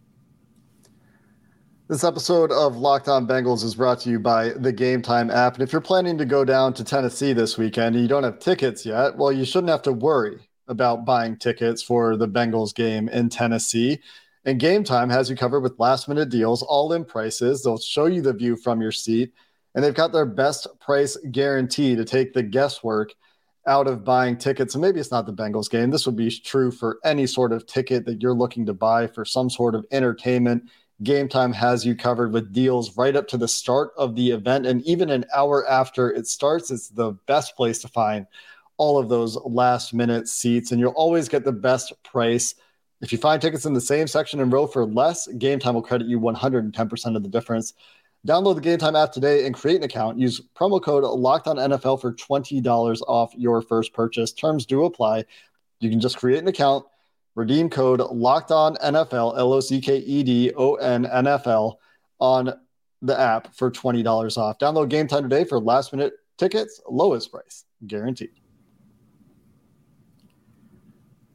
This 1.88 2.03
episode 2.03 2.51
of 2.51 2.77
Locked 2.77 3.08
On 3.08 3.25
Bengals 3.25 3.63
is 3.63 3.74
brought 3.74 4.00
to 4.01 4.12
you 4.12 4.20
by 4.20 4.50
the 4.50 4.72
Game 4.72 5.01
Time 5.01 5.32
app. 5.32 5.56
And 5.56 5.63
if 5.63 5.72
you're 5.72 5.82
planning 5.82 6.15
to 6.20 6.25
go 6.25 6.46
down 6.46 6.75
to 6.75 6.84
Tennessee 6.84 7.34
this 7.34 7.58
weekend 7.58 7.96
and 7.96 8.03
you 8.03 8.08
don't 8.08 8.22
have 8.22 8.38
tickets 8.38 8.86
yet, 8.86 9.18
well, 9.18 9.32
you 9.32 9.44
shouldn't 9.44 9.72
have 9.72 9.82
to 9.82 9.92
worry 9.92 10.48
about 10.68 11.06
buying 11.06 11.38
tickets 11.38 11.82
for 11.82 12.18
the 12.18 12.27
Bengals 12.27 12.75
game 12.75 13.10
in 13.10 13.30
Tennessee. 13.30 14.00
And 14.46 14.60
Game 14.60 14.84
Time 14.84 15.10
has 15.10 15.27
you 15.27 15.36
covered 15.36 15.62
with 15.62 15.80
last 15.80 16.08
minute 16.08 16.30
deals, 16.30 16.62
all 16.62 16.94
in 16.94 17.03
prices. 17.03 17.63
They'll 17.63 17.80
show 17.80 18.06
you 18.06 18.22
the 18.22 18.34
view 18.34 18.58
from 18.58 18.80
your 18.80 18.92
seat, 18.92 19.34
and 19.74 19.84
they've 19.84 19.92
got 19.92 20.12
their 20.12 20.27
best 20.27 20.68
price 20.80 21.18
guarantee 21.32 21.96
to 21.96 22.06
take 22.06 22.34
the 22.34 22.44
guesswork 22.44 23.15
out 23.65 23.88
of 23.88 24.03
buying 24.03 24.38
tickets. 24.38 24.75
And 24.75 24.82
maybe 24.82 25.00
it's 25.00 25.12
not 25.12 25.25
the 25.25 25.34
Bengals 25.34 25.70
game. 25.70 25.89
This 25.89 26.05
would 26.05 26.15
be 26.15 26.29
true 26.29 26.72
for 26.72 27.00
any 27.03 27.25
sort 27.27 27.51
of 27.51 27.65
ticket 27.65 28.05
that 28.05 28.22
you're 28.22 28.34
looking 28.34 28.65
to 28.65 28.74
buy 28.74 29.08
for 29.08 29.25
some 29.25 29.50
sort 29.50 29.75
of 29.75 29.86
entertainment 29.91 30.70
Game 31.01 31.27
Time 31.27 31.51
has 31.53 31.86
you 31.86 31.96
covered 31.96 32.32
with 32.32 32.53
deals 32.53 32.96
right 32.98 33.15
up 33.15 33.27
to 33.29 33.38
the 33.38 33.48
start 33.48 33.91
of 33.98 34.15
the 34.15 34.32
event. 34.32 34.65
And 34.65 34.82
even 34.84 35.10
an 35.10 35.25
hour 35.36 35.67
after 35.67 36.12
it 36.12 36.27
starts, 36.27 36.70
it's 36.70 36.89
the 36.89 37.13
best 37.25 37.55
place 37.55 37.79
to 37.79 37.88
find 37.88 38.27
all 38.77 38.98
of 38.98 39.10
those 39.10 39.36
last 39.43 39.93
minute 39.93 40.27
seats. 40.27 40.72
And 40.72 40.79
you'll 40.79 40.91
always 40.91 41.27
get 41.27 41.43
the 41.43 41.51
best 41.51 41.91
price. 42.03 42.55
If 43.01 43.12
you 43.12 43.17
find 43.17 43.41
tickets 43.41 43.65
in 43.65 43.74
the 43.74 43.82
same 43.82 44.08
section 44.08 44.39
and 44.39 44.51
row 44.51 44.67
for 44.67 44.86
less, 44.86 45.27
Game 45.27 45.60
Time 45.60 45.74
will 45.74 45.82
credit 45.82 46.08
you 46.08 46.20
110% 46.20 47.15
of 47.15 47.24
the 47.24 47.29
difference. 47.29 47.74
Download 48.27 48.56
the 48.56 48.62
Game 48.62 48.77
Time 48.77 48.96
app 48.96 49.12
today 49.12 49.46
and 49.46 49.53
create 49.53 49.77
an 49.77 49.84
account. 49.84 50.18
Use 50.18 50.42
promo 50.56 50.82
code 50.82 51.03
Locked 51.03 51.48
On 51.48 51.58
NFL 51.58 52.00
for 52.00 52.13
$20 52.13 53.01
off 53.08 53.34
your 53.36 53.62
first 53.62 53.94
purchase. 53.94 54.32
Terms 54.32 54.65
do 54.65 54.86
apply. 54.86 55.25
You 55.80 55.89
can 55.89 56.00
just 56.00 56.18
create 56.18 56.39
an 56.39 56.48
account 56.48 56.86
Redeem 57.36 57.70
code 57.70 58.00
locked 58.00 58.51
on 58.51 58.75
NFL, 58.75 59.38
L 59.38 59.53
O 59.53 59.60
C 59.60 59.82
K 59.82 59.98
E 59.98 60.24
D 60.24 60.51
O 60.56 60.75
N 60.75 61.06
N 61.06 61.25
F 61.25 61.48
L 61.48 61.80
on 62.20 62.53
the 63.01 63.20
app 63.20 63.53
for 63.56 63.72
$20 63.72 64.38
off. 64.38 64.60
Download 64.60 64.88
game 64.88 65.08
time 65.08 65.24
today 65.24 65.44
for 65.44 65.60
last 65.60 65.92
minute 65.92 66.13
tickets, 66.38 66.80
lowest 66.88 67.32
price 67.32 67.65
guaranteed. 67.88 68.30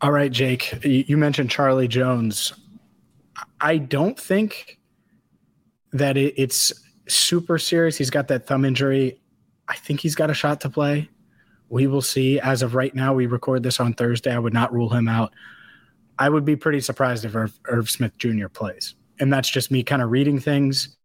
All 0.00 0.12
right, 0.12 0.30
Jake, 0.30 0.84
you 0.84 1.16
mentioned 1.16 1.50
Charlie 1.50 1.88
Jones. 1.88 2.52
I 3.60 3.78
don't 3.78 4.18
think 4.18 4.77
that 5.92 6.16
it's 6.16 6.72
super 7.08 7.58
serious. 7.58 7.96
He's 7.96 8.10
got 8.10 8.28
that 8.28 8.46
thumb 8.46 8.64
injury. 8.64 9.20
I 9.68 9.76
think 9.76 10.00
he's 10.00 10.14
got 10.14 10.30
a 10.30 10.34
shot 10.34 10.60
to 10.62 10.70
play. 10.70 11.08
We 11.68 11.86
will 11.86 12.02
see. 12.02 12.40
As 12.40 12.62
of 12.62 12.74
right 12.74 12.94
now, 12.94 13.14
we 13.14 13.26
record 13.26 13.62
this 13.62 13.80
on 13.80 13.94
Thursday. 13.94 14.32
I 14.32 14.38
would 14.38 14.54
not 14.54 14.72
rule 14.72 14.88
him 14.90 15.08
out. 15.08 15.32
I 16.18 16.28
would 16.28 16.44
be 16.44 16.56
pretty 16.56 16.80
surprised 16.80 17.24
if 17.24 17.34
Irv, 17.34 17.58
Irv 17.66 17.90
Smith 17.90 18.16
Jr. 18.18 18.48
plays. 18.48 18.94
And 19.20 19.32
that's 19.32 19.48
just 19.48 19.70
me 19.70 19.82
kind 19.82 20.02
of 20.02 20.10
reading 20.10 20.40
things. 20.40 20.96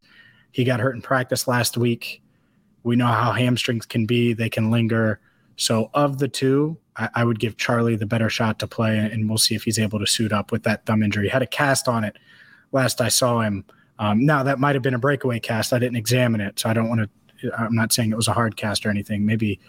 He 0.51 0.63
got 0.63 0.79
hurt 0.79 0.95
in 0.95 1.01
practice 1.01 1.47
last 1.47 1.77
week. 1.77 2.21
We 2.83 2.95
know 2.95 3.07
how 3.07 3.31
hamstrings 3.31 3.85
can 3.85 4.05
be, 4.05 4.33
they 4.33 4.49
can 4.49 4.71
linger. 4.71 5.19
So, 5.55 5.89
of 5.93 6.19
the 6.19 6.27
two, 6.27 6.77
I, 6.95 7.09
I 7.15 7.23
would 7.23 7.39
give 7.39 7.57
Charlie 7.57 7.95
the 7.95 8.05
better 8.05 8.29
shot 8.29 8.59
to 8.59 8.67
play, 8.67 8.97
and 8.97 9.29
we'll 9.29 9.37
see 9.37 9.55
if 9.55 9.63
he's 9.63 9.79
able 9.79 9.99
to 9.99 10.07
suit 10.07 10.33
up 10.33 10.51
with 10.51 10.63
that 10.63 10.85
thumb 10.85 11.03
injury. 11.03 11.25
He 11.25 11.29
had 11.29 11.41
a 11.41 11.47
cast 11.47 11.87
on 11.87 12.03
it 12.03 12.17
last 12.71 13.01
I 13.01 13.09
saw 13.09 13.41
him. 13.41 13.65
Um, 13.99 14.25
now, 14.25 14.43
that 14.43 14.59
might 14.59 14.75
have 14.75 14.81
been 14.81 14.93
a 14.93 14.99
breakaway 14.99 15.39
cast. 15.39 15.73
I 15.73 15.79
didn't 15.79 15.97
examine 15.97 16.41
it, 16.41 16.59
so 16.59 16.69
I 16.69 16.73
don't 16.73 16.89
want 16.89 17.01
to. 17.01 17.57
I'm 17.57 17.75
not 17.75 17.91
saying 17.91 18.11
it 18.11 18.15
was 18.15 18.27
a 18.27 18.33
hard 18.33 18.55
cast 18.55 18.85
or 18.85 18.89
anything. 18.89 19.25
Maybe 19.25 19.59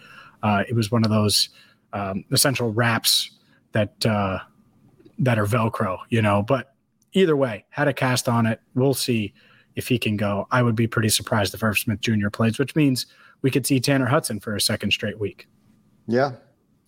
uh, 0.43 0.63
it 0.67 0.73
was 0.73 0.91
one 0.91 1.03
of 1.03 1.09
those 1.09 1.49
um, 1.93 2.23
essential 2.31 2.71
wraps 2.71 3.31
that 3.73 4.05
uh, 4.05 4.39
that 5.19 5.37
are 5.37 5.45
Velcro, 5.45 5.99
you 6.09 6.21
know. 6.21 6.41
But 6.41 6.73
either 7.13 7.35
way, 7.35 7.65
had 7.69 7.87
a 7.87 7.93
cast 7.93 8.29
on 8.29 8.45
it. 8.45 8.61
We'll 8.73 8.93
see 8.93 9.33
if 9.75 9.87
he 9.87 9.99
can 9.99 10.17
go. 10.17 10.47
I 10.51 10.63
would 10.63 10.75
be 10.75 10.87
pretty 10.87 11.09
surprised 11.09 11.53
if 11.53 11.63
Irv 11.63 11.77
Smith 11.77 12.01
Jr. 12.01 12.29
plays, 12.29 12.57
which 12.57 12.75
means 12.75 13.05
we 13.41 13.51
could 13.51 13.65
see 13.65 13.79
Tanner 13.79 14.05
Hudson 14.05 14.39
for 14.39 14.55
a 14.55 14.61
second 14.61 14.91
straight 14.91 15.19
week. 15.19 15.47
Yeah. 16.07 16.33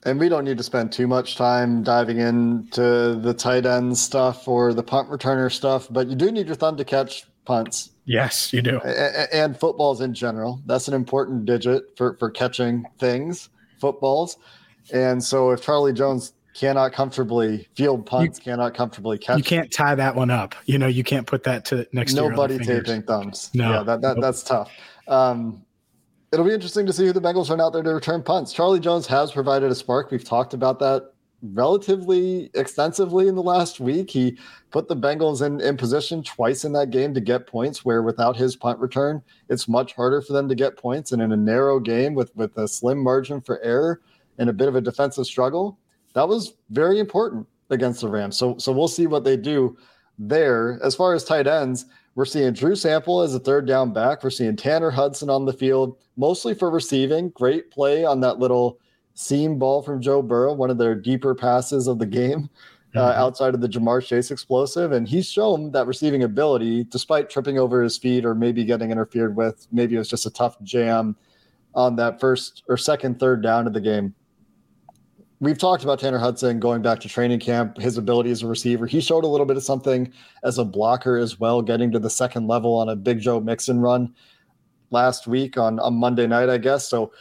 And 0.04 0.20
we 0.20 0.30
don't 0.30 0.46
need 0.46 0.58
to 0.58 0.64
spend 0.64 0.92
too 0.92 1.08
much 1.08 1.36
time 1.36 1.84
diving 1.84 2.20
into 2.20 3.16
the 3.16 3.34
tight 3.34 3.66
end 3.66 3.98
stuff 3.98 4.48
or 4.48 4.74
the 4.74 4.84
punt 4.84 5.10
returner 5.10 5.52
stuff, 5.52 5.88
but 5.90 6.08
you 6.08 6.16
do 6.16 6.32
need 6.32 6.48
your 6.48 6.56
thumb 6.56 6.78
to 6.78 6.86
catch 6.86 7.26
punts. 7.46 7.92
Yes, 8.06 8.54
you 8.54 8.62
do. 8.62 8.80
And 8.80 9.60
footballs 9.60 10.02
in 10.02 10.14
general. 10.14 10.62
That's 10.66 10.88
an 10.88 10.94
important 10.94 11.46
digit 11.46 11.98
for, 11.98 12.16
for 12.18 12.30
catching 12.30 12.86
things, 13.00 13.50
footballs. 13.82 14.38
And 14.94 15.22
so 15.22 15.52
if 15.52 15.62
Charlie 15.62 15.94
Jones 15.94 16.34
cannot 16.54 16.94
comfortably 16.94 17.68
field 17.76 18.06
punts, 18.06 18.40
you, 18.40 18.46
cannot 18.46 18.74
comfortably 18.74 19.18
catch. 19.18 19.38
You 19.38 19.44
can't 19.44 19.72
tie 19.72 19.96
that 19.96 20.16
one 20.16 20.30
up. 20.30 20.56
You 20.66 20.78
know, 20.78 20.88
you 20.88 21.04
can't 21.04 21.28
put 21.28 21.44
that 21.44 21.66
to 21.66 21.88
next 21.92 22.14
Nobody 22.14 22.58
taping 22.60 23.04
thumbs. 23.04 23.52
No, 23.54 23.72
yeah, 23.72 23.84
that, 23.84 24.02
that 24.02 24.16
nope. 24.16 24.22
that's 24.22 24.44
tough. 24.44 24.72
Um, 25.08 25.64
it'll 26.32 26.46
be 26.46 26.54
interesting 26.54 26.86
to 26.86 26.94
see 26.94 27.06
who 27.06 27.14
the 27.14 27.22
Bengals 27.22 27.50
run 27.50 27.62
out 27.62 27.74
there 27.74 27.84
to 27.84 27.94
return 27.94 28.24
punts. 28.24 28.54
Charlie 28.54 28.80
Jones 28.80 29.08
has 29.08 29.32
provided 29.32 29.72
a 29.72 29.76
spark. 29.76 30.12
We've 30.12 30.24
talked 30.24 30.54
about 30.54 30.80
that 30.80 31.12
relatively 31.42 32.50
extensively 32.56 33.28
in 33.28 33.36
the 33.36 33.44
last 33.44 33.80
week. 33.80 34.10
He 34.10 34.38
put 34.72 34.88
the 34.88 34.96
Bengals 34.96 35.46
in, 35.46 35.62
in 35.62 35.78
position 35.78 36.24
twice 36.24 36.66
in 36.66 36.74
that 36.74 36.90
game 36.90 37.14
to 37.14 37.22
get 37.22 37.48
points, 37.48 37.86
where 37.86 38.02
without 38.02 38.36
his 38.36 38.56
punt 38.56 38.80
return, 38.80 39.22
it's 39.50 39.68
much 39.68 39.94
harder 39.94 40.22
for 40.22 40.34
them 40.34 40.50
to 40.50 40.56
get 40.56 40.78
points. 40.78 41.12
And 41.12 41.22
in 41.22 41.32
a 41.32 41.38
narrow 41.38 41.80
game 41.80 42.14
with, 42.16 42.36
with 42.36 42.58
a 42.58 42.68
slim 42.68 42.98
margin 42.98 43.42
for 43.42 43.62
error, 43.62 44.02
and 44.38 44.50
a 44.50 44.54
bit 44.54 44.68
of 44.68 44.76
a 44.76 44.82
defensive 44.82 45.26
struggle, 45.26 45.80
that 46.14 46.28
was 46.28 46.54
very 46.70 47.00
important 47.00 47.48
against 47.70 48.02
the 48.02 48.08
Rams. 48.08 48.38
So 48.38 48.58
so 48.58 48.72
we'll 48.72 48.88
see 48.88 49.08
what 49.08 49.24
they 49.24 49.38
do 49.38 49.78
there. 50.18 50.80
As 50.84 50.96
far 50.96 51.14
as 51.14 51.24
tight 51.24 51.48
ends, 51.48 51.86
we're 52.18 52.26
seeing 52.26 52.52
Drew 52.52 52.76
Sample 52.76 53.22
as 53.22 53.36
a 53.36 53.40
third 53.40 53.68
down 53.68 53.94
back. 53.94 54.24
We're 54.24 54.32
seeing 54.32 54.56
Tanner 54.56 54.90
Hudson 54.90 55.30
on 55.30 55.46
the 55.46 55.54
field, 55.54 56.00
mostly 56.18 56.56
for 56.56 56.72
receiving. 56.72 57.30
Great 57.30 57.70
play 57.70 58.06
on 58.06 58.22
that 58.22 58.40
little 58.40 58.80
seam 59.14 59.60
ball 59.60 59.84
from 59.84 60.02
Joe 60.02 60.24
Burrow, 60.24 60.54
one 60.54 60.72
of 60.72 60.80
their 60.80 60.96
deeper 60.96 61.36
passes 61.36 61.86
of 61.86 62.00
the 62.00 62.08
game. 62.08 62.50
Uh, 62.96 63.12
mm-hmm. 63.12 63.20
outside 63.20 63.54
of 63.54 63.62
the 63.62 63.68
Ja'Marr 63.68 64.04
Chase 64.04 64.32
explosive. 64.32 64.94
And 64.94 65.08
he's 65.08 65.30
shown 65.30 65.72
that 65.74 65.86
receiving 65.86 66.24
ability 66.24 66.86
despite 66.86 67.30
tripping 67.30 67.60
over 67.60 67.84
his 67.84 67.98
feet 67.98 68.26
or 68.26 68.34
maybe 68.34 68.64
getting 68.64 68.90
interfered 68.90 69.36
with. 69.36 69.68
Maybe 69.72 69.96
it 69.96 70.00
was 70.00 70.10
just 70.10 70.26
a 70.26 70.32
tough 70.32 70.60
jam 70.64 71.16
on 71.76 71.98
that 71.98 72.20
first 72.20 72.64
or 72.68 72.78
second, 72.78 73.20
third 73.20 73.44
down 73.44 73.68
of 73.68 73.74
the 73.74 73.82
game 73.82 74.16
we've 75.40 75.58
talked 75.58 75.84
about 75.84 76.00
Tanner 76.00 76.18
Hudson 76.18 76.60
going 76.60 76.82
back 76.82 77.00
to 77.02 77.10
training 77.10 77.40
camp, 77.40 77.78
his 77.78 77.98
ability 77.98 78.32
as 78.32 78.44
a 78.44 78.48
receiver. 78.48 78.88
He 78.88 79.02
showed 79.02 79.24
a 79.24 79.28
little 79.28 79.46
bit 79.46 79.58
of 79.58 79.64
something 79.64 80.12
as 80.44 80.58
a 80.58 80.66
blocker 80.66 81.18
as 81.18 81.40
well, 81.40 81.62
getting 81.62 81.92
to 81.92 82.00
the 82.00 82.10
second 82.10 82.48
level 82.48 82.76
on 82.76 82.90
a 82.90 82.96
Big 82.96 83.20
Joe 83.20 83.40
Mixon 83.40 83.80
run 83.80 84.14
last 84.90 85.28
week 85.28 85.58
on, 85.58 85.80
on 85.80 85.96
Monday 85.96 86.28
night, 86.28 86.50
I 86.50 86.58
guess. 86.58 86.88
So 86.88 87.12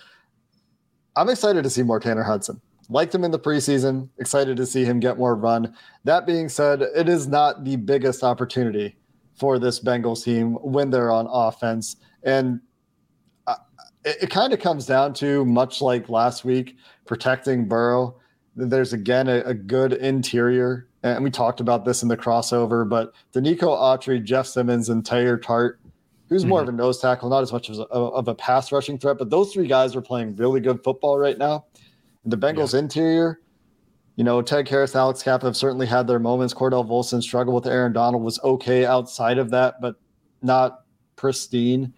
I'm 1.16 1.28
excited 1.28 1.64
to 1.64 1.70
see 1.70 1.82
more 1.82 2.00
Tanner 2.00 2.22
Hudson. 2.22 2.60
Liked 2.88 3.14
him 3.14 3.24
in 3.24 3.32
the 3.32 3.38
preseason, 3.38 4.08
excited 4.18 4.56
to 4.56 4.66
see 4.66 4.84
him 4.84 5.00
get 5.00 5.18
more 5.18 5.34
run. 5.34 5.74
That 6.04 6.24
being 6.24 6.48
said, 6.48 6.82
it 6.82 7.08
is 7.08 7.26
not 7.26 7.64
the 7.64 7.76
biggest 7.76 8.22
opportunity 8.22 8.96
for 9.34 9.58
this 9.58 9.80
Bengals 9.80 10.24
team 10.24 10.54
when 10.54 10.90
they're 10.90 11.10
on 11.10 11.26
offense. 11.28 11.96
And 12.22 12.60
it, 14.06 14.22
it 14.22 14.30
kind 14.30 14.54
of 14.54 14.60
comes 14.60 14.86
down 14.86 15.12
to 15.14 15.44
much 15.44 15.82
like 15.82 16.08
last 16.08 16.44
week, 16.44 16.76
protecting 17.04 17.66
Burrow. 17.66 18.16
There's 18.54 18.94
again 18.94 19.28
a, 19.28 19.40
a 19.40 19.52
good 19.52 19.92
interior, 19.92 20.88
and 21.02 21.22
we 21.22 21.30
talked 21.30 21.60
about 21.60 21.84
this 21.84 22.02
in 22.02 22.08
the 22.08 22.16
crossover. 22.16 22.88
But 22.88 23.12
Denico 23.34 23.76
Autry, 23.76 24.24
Jeff 24.24 24.46
Simmons, 24.46 24.88
and 24.88 25.04
Teair 25.04 25.42
Tart, 25.42 25.78
who's 26.28 26.42
mm-hmm. 26.42 26.50
more 26.50 26.62
of 26.62 26.68
a 26.68 26.72
nose 26.72 26.98
tackle, 26.98 27.28
not 27.28 27.42
as 27.42 27.52
much 27.52 27.68
as 27.68 27.78
a, 27.78 27.82
of 27.82 28.28
a 28.28 28.34
pass 28.34 28.72
rushing 28.72 28.96
threat, 28.96 29.18
but 29.18 29.28
those 29.28 29.52
three 29.52 29.66
guys 29.66 29.94
are 29.94 30.00
playing 30.00 30.34
really 30.36 30.60
good 30.60 30.82
football 30.82 31.18
right 31.18 31.36
now. 31.36 31.66
And 32.24 32.32
the 32.32 32.38
Bengals 32.38 32.72
yeah. 32.72 32.80
interior, 32.80 33.40
you 34.14 34.24
know, 34.24 34.40
Ted 34.40 34.66
Karras, 34.66 34.94
Alex 34.94 35.22
Cappa 35.22 35.46
have 35.46 35.56
certainly 35.56 35.86
had 35.86 36.06
their 36.06 36.18
moments. 36.18 36.54
Cordell 36.54 36.88
Volson 36.88 37.22
struggled 37.22 37.54
with 37.54 37.70
Aaron 37.70 37.92
Donald, 37.92 38.22
was 38.22 38.40
okay 38.42 38.86
outside 38.86 39.36
of 39.36 39.50
that, 39.50 39.80
but 39.80 39.96
not 40.40 40.84
pristine 41.16 41.92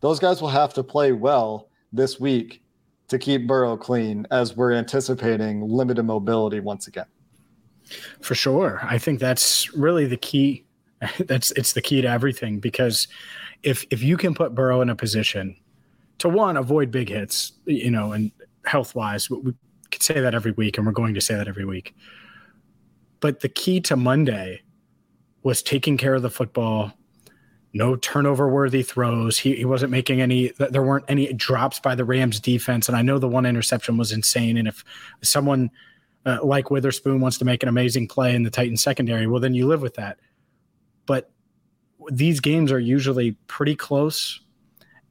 those 0.00 0.18
guys 0.18 0.40
will 0.40 0.48
have 0.48 0.74
to 0.74 0.82
play 0.82 1.12
well 1.12 1.68
this 1.92 2.20
week 2.20 2.62
to 3.08 3.18
keep 3.18 3.46
Burrow 3.46 3.76
clean 3.76 4.26
as 4.30 4.56
we're 4.56 4.72
anticipating 4.72 5.66
limited 5.66 6.02
mobility 6.02 6.60
once 6.60 6.86
again. 6.86 7.06
For 8.20 8.34
sure. 8.34 8.80
I 8.82 8.98
think 8.98 9.18
that's 9.18 9.72
really 9.74 10.06
the 10.06 10.16
key. 10.16 10.64
That's 11.26 11.52
it's 11.52 11.74
the 11.74 11.80
key 11.80 12.02
to 12.02 12.08
everything 12.08 12.58
because 12.58 13.06
if 13.62 13.86
if 13.88 14.02
you 14.02 14.16
can 14.16 14.34
put 14.34 14.52
Burrow 14.52 14.80
in 14.80 14.90
a 14.90 14.96
position 14.96 15.56
to 16.18 16.28
one 16.28 16.56
avoid 16.56 16.90
big 16.90 17.08
hits, 17.08 17.52
you 17.66 17.92
know, 17.92 18.10
and 18.10 18.32
health 18.64 18.96
wise, 18.96 19.30
we 19.30 19.54
could 19.92 20.02
say 20.02 20.20
that 20.20 20.34
every 20.34 20.50
week, 20.50 20.76
and 20.76 20.84
we're 20.84 20.92
going 20.92 21.14
to 21.14 21.20
say 21.20 21.36
that 21.36 21.46
every 21.46 21.64
week. 21.64 21.94
But 23.20 23.40
the 23.40 23.48
key 23.48 23.80
to 23.82 23.96
Monday 23.96 24.62
was 25.44 25.62
taking 25.62 25.96
care 25.96 26.14
of 26.14 26.22
the 26.22 26.30
football, 26.30 26.92
no 27.72 27.96
turnover 27.96 28.48
worthy 28.48 28.82
throws. 28.82 29.38
He, 29.38 29.56
he 29.56 29.64
wasn't 29.64 29.90
making 29.90 30.20
any, 30.20 30.52
there 30.58 30.82
weren't 30.82 31.04
any 31.08 31.32
drops 31.32 31.78
by 31.78 31.94
the 31.94 32.04
Rams 32.04 32.40
defense. 32.40 32.88
And 32.88 32.96
I 32.96 33.02
know 33.02 33.18
the 33.18 33.28
one 33.28 33.46
interception 33.46 33.96
was 33.96 34.12
insane. 34.12 34.56
And 34.56 34.66
if 34.66 34.84
someone 35.22 35.70
uh, 36.24 36.38
like 36.42 36.70
Witherspoon 36.70 37.20
wants 37.20 37.38
to 37.38 37.44
make 37.44 37.62
an 37.62 37.68
amazing 37.68 38.08
play 38.08 38.34
in 38.34 38.42
the 38.42 38.50
Titans 38.50 38.82
secondary, 38.82 39.26
well, 39.26 39.40
then 39.40 39.54
you 39.54 39.66
live 39.66 39.82
with 39.82 39.94
that. 39.94 40.18
But 41.06 41.30
these 42.10 42.40
games 42.40 42.72
are 42.72 42.78
usually 42.78 43.32
pretty 43.46 43.76
close 43.76 44.40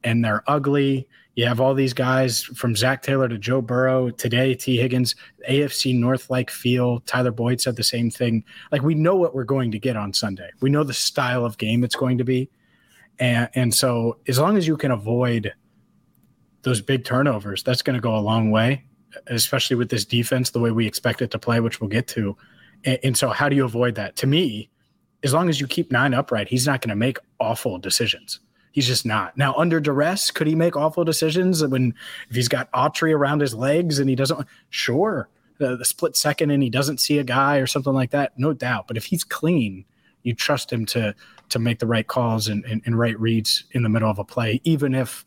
and 0.04 0.24
they're 0.24 0.44
ugly. 0.46 1.08
You 1.38 1.46
have 1.46 1.60
all 1.60 1.72
these 1.72 1.94
guys 1.94 2.42
from 2.42 2.74
Zac 2.74 3.00
Taylor 3.00 3.28
to 3.28 3.38
Joe 3.38 3.62
Burrow 3.62 4.10
today, 4.10 4.56
Tee 4.56 4.76
Higgins, 4.76 5.14
AFC 5.48 5.96
North 5.96 6.30
like 6.30 6.50
feel. 6.50 6.98
Tyler 7.02 7.30
Boyd 7.30 7.60
said 7.60 7.76
the 7.76 7.84
same 7.84 8.10
thing. 8.10 8.42
Like 8.72 8.82
we 8.82 8.96
know 8.96 9.14
what 9.14 9.36
we're 9.36 9.44
going 9.44 9.70
to 9.70 9.78
get 9.78 9.96
on 9.96 10.12
Sunday. 10.12 10.50
We 10.60 10.68
know 10.68 10.82
the 10.82 10.92
style 10.92 11.44
of 11.44 11.56
game 11.56 11.84
it's 11.84 11.94
going 11.94 12.18
to 12.18 12.24
be. 12.24 12.50
And, 13.20 13.48
and 13.54 13.72
so 13.72 14.18
as 14.26 14.40
long 14.40 14.56
as 14.56 14.66
you 14.66 14.76
can 14.76 14.90
avoid 14.90 15.52
those 16.62 16.80
big 16.80 17.04
turnovers, 17.04 17.62
that's 17.62 17.82
going 17.82 17.94
to 17.94 18.02
go 18.02 18.16
a 18.16 18.18
long 18.18 18.50
way, 18.50 18.82
especially 19.28 19.76
with 19.76 19.90
this 19.90 20.04
defense, 20.04 20.50
the 20.50 20.58
way 20.58 20.72
we 20.72 20.88
expect 20.88 21.22
it 21.22 21.30
to 21.30 21.38
play, 21.38 21.60
which 21.60 21.80
we'll 21.80 21.88
get 21.88 22.08
to. 22.08 22.36
And, 22.82 22.98
and 23.04 23.16
so 23.16 23.28
how 23.28 23.48
do 23.48 23.54
you 23.54 23.64
avoid 23.64 23.94
that? 23.94 24.16
To 24.16 24.26
me, 24.26 24.70
as 25.22 25.32
long 25.32 25.48
as 25.48 25.60
you 25.60 25.68
keep 25.68 25.92
nine 25.92 26.14
upright, 26.14 26.48
he's 26.48 26.66
not 26.66 26.80
going 26.80 26.90
to 26.90 26.96
make 26.96 27.18
awful 27.38 27.78
decisions. 27.78 28.40
He's 28.72 28.86
just 28.86 29.06
not. 29.06 29.36
Now, 29.36 29.54
under 29.54 29.80
duress, 29.80 30.30
could 30.30 30.46
he 30.46 30.54
make 30.54 30.76
awful 30.76 31.04
decisions 31.04 31.64
when 31.64 31.94
if 32.28 32.36
he's 32.36 32.48
got 32.48 32.70
Autry 32.72 33.14
around 33.14 33.40
his 33.40 33.54
legs 33.54 33.98
and 33.98 34.08
he 34.08 34.14
doesn't? 34.14 34.46
Sure, 34.70 35.28
the, 35.58 35.76
the, 35.76 35.84
split 35.84 36.16
second 36.16 36.50
and 36.50 36.62
he 36.62 36.70
doesn't 36.70 37.00
see 37.00 37.18
a 37.18 37.24
guy 37.24 37.56
or 37.58 37.66
something 37.66 37.92
like 37.92 38.10
that, 38.10 38.38
no 38.38 38.52
doubt. 38.52 38.86
But 38.86 38.96
if 38.96 39.06
he's 39.06 39.24
clean, 39.24 39.84
you 40.22 40.34
trust 40.34 40.72
him 40.72 40.86
to 40.86 41.14
to 41.48 41.58
make 41.58 41.78
the 41.78 41.86
right 41.86 42.06
calls 42.06 42.48
and, 42.48 42.64
and, 42.66 42.82
and 42.84 42.98
right 42.98 43.18
reads 43.18 43.64
in 43.72 43.82
the 43.82 43.88
middle 43.88 44.10
of 44.10 44.18
a 44.18 44.24
play, 44.24 44.60
even 44.64 44.94
if 44.94 45.24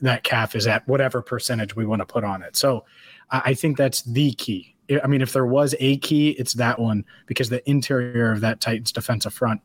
that 0.00 0.22
calf 0.22 0.54
is 0.54 0.66
at 0.66 0.86
whatever 0.86 1.22
percentage 1.22 1.74
we 1.74 1.86
want 1.86 2.00
to 2.00 2.06
put 2.06 2.24
on 2.24 2.42
it. 2.42 2.56
So 2.56 2.84
I 3.30 3.54
think 3.54 3.76
that's 3.76 4.02
the 4.02 4.32
key. 4.34 4.76
I 5.02 5.06
mean, 5.08 5.20
if 5.20 5.32
there 5.32 5.46
was 5.46 5.74
a 5.80 5.96
key, 5.98 6.30
it's 6.30 6.54
that 6.54 6.78
one 6.78 7.04
because 7.26 7.48
the 7.48 7.68
interior 7.68 8.30
of 8.30 8.40
that 8.42 8.60
Titans 8.60 8.92
defensive 8.92 9.34
front, 9.34 9.60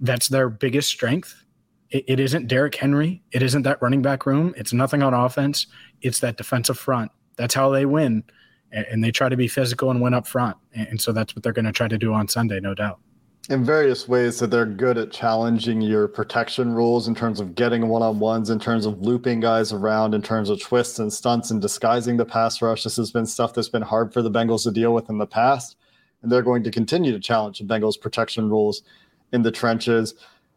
that's 0.00 0.28
their 0.28 0.48
biggest 0.48 0.88
strength 0.88 1.43
it, 1.94 2.04
it 2.08 2.20
isn't 2.20 2.48
Derrick 2.48 2.74
Henry. 2.74 3.22
It 3.30 3.42
isn't 3.42 3.62
that 3.62 3.80
running 3.80 4.02
back 4.02 4.26
room. 4.26 4.52
It's 4.56 4.72
nothing 4.72 5.02
on 5.02 5.14
offense. 5.14 5.66
It's 6.02 6.18
that 6.20 6.36
defensive 6.36 6.76
front. 6.76 7.12
That's 7.36 7.54
how 7.54 7.70
they 7.70 7.86
win. 7.86 8.24
And, 8.72 8.86
and 8.86 9.04
they 9.04 9.12
try 9.12 9.28
to 9.28 9.36
be 9.36 9.46
physical 9.46 9.90
and 9.90 10.02
win 10.02 10.12
up 10.12 10.26
front. 10.26 10.56
And, 10.74 10.88
and 10.88 11.00
so 11.00 11.12
that's 11.12 11.36
what 11.36 11.44
they're 11.44 11.52
going 11.52 11.66
to 11.66 11.72
try 11.72 11.86
to 11.86 11.96
do 11.96 12.12
on 12.12 12.26
Sunday, 12.28 12.58
no 12.60 12.74
doubt 12.74 12.98
in 13.50 13.62
various 13.62 14.08
ways 14.08 14.38
that 14.38 14.50
they're 14.50 14.64
good 14.64 14.96
at 14.96 15.12
challenging 15.12 15.82
your 15.82 16.08
protection 16.08 16.72
rules 16.72 17.08
in 17.08 17.14
terms 17.14 17.40
of 17.40 17.54
getting 17.54 17.88
one-on-ones 17.88 18.48
in 18.48 18.58
terms 18.58 18.86
of 18.86 19.02
looping 19.02 19.38
guys 19.38 19.70
around 19.70 20.14
in 20.14 20.22
terms 20.22 20.48
of 20.48 20.58
twists 20.62 20.98
and 20.98 21.12
stunts 21.12 21.50
and 21.50 21.60
disguising 21.60 22.16
the 22.16 22.24
pass 22.24 22.62
rush 22.62 22.84
this 22.84 22.96
has 22.96 23.10
been 23.10 23.26
stuff 23.26 23.52
that's 23.52 23.68
been 23.68 23.82
hard 23.82 24.14
for 24.14 24.22
the 24.22 24.30
bengals 24.30 24.62
to 24.62 24.70
deal 24.70 24.94
with 24.94 25.10
in 25.10 25.18
the 25.18 25.26
past 25.26 25.76
and 26.22 26.32
they're 26.32 26.40
going 26.40 26.62
to 26.62 26.70
continue 26.70 27.12
to 27.12 27.20
challenge 27.20 27.58
the 27.58 27.66
bengals 27.66 28.00
protection 28.00 28.48
rules 28.48 28.80
in 29.34 29.42
the 29.42 29.52
trenches 29.52 30.14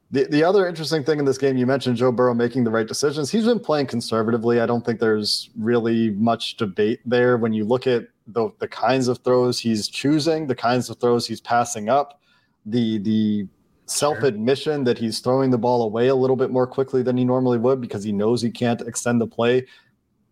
the, 0.10 0.26
the 0.26 0.44
other 0.44 0.68
interesting 0.68 1.04
thing 1.04 1.20
in 1.20 1.26
this 1.26 1.38
game, 1.38 1.58
you 1.58 1.66
mentioned 1.66 1.98
Joe 1.98 2.12
Burrow 2.12 2.34
making 2.34 2.64
the 2.64 2.72
right 2.72 2.88
decisions. 2.88 3.30
He's 3.30 3.46
been 3.46 3.60
playing 3.60 3.88
conservatively. 3.88 4.62
I 4.62 4.66
don't 4.66 4.86
think 4.86 5.00
there's 5.00 5.50
really 5.58 6.12
much 6.12 6.56
debate 6.56 7.02
there. 7.06 7.38
When 7.38 7.52
you 7.52 7.66
look 7.66 7.88
at 7.88 8.08
the, 8.28 8.50
the 8.60 8.68
kinds 8.70 9.10
of 9.10 9.18
throws 9.20 9.60
he's 9.60 9.90
choosing, 9.90 10.48
the 10.48 10.56
kinds 10.56 10.90
of 10.90 10.98
throws 11.00 11.28
he's 11.28 11.42
passing 11.42 11.90
up, 11.90 12.22
the 12.66 13.00
the 13.00 13.48
self 13.86 14.24
admission 14.24 14.84
that 14.86 14.98
he's 14.98 15.20
throwing 15.20 15.50
the 15.50 15.58
ball 15.58 15.84
away 15.84 16.08
a 16.08 16.16
little 16.16 16.36
bit 16.36 16.52
more 16.52 16.68
quickly 16.68 17.02
than 17.02 17.18
he 17.18 17.26
normally 17.26 17.58
would 17.58 17.82
because 17.82 18.04
he 18.04 18.12
knows 18.12 18.42
he 18.42 18.52
can't 18.52 18.82
extend 18.82 19.20
the 19.20 19.28
play. 19.28 19.66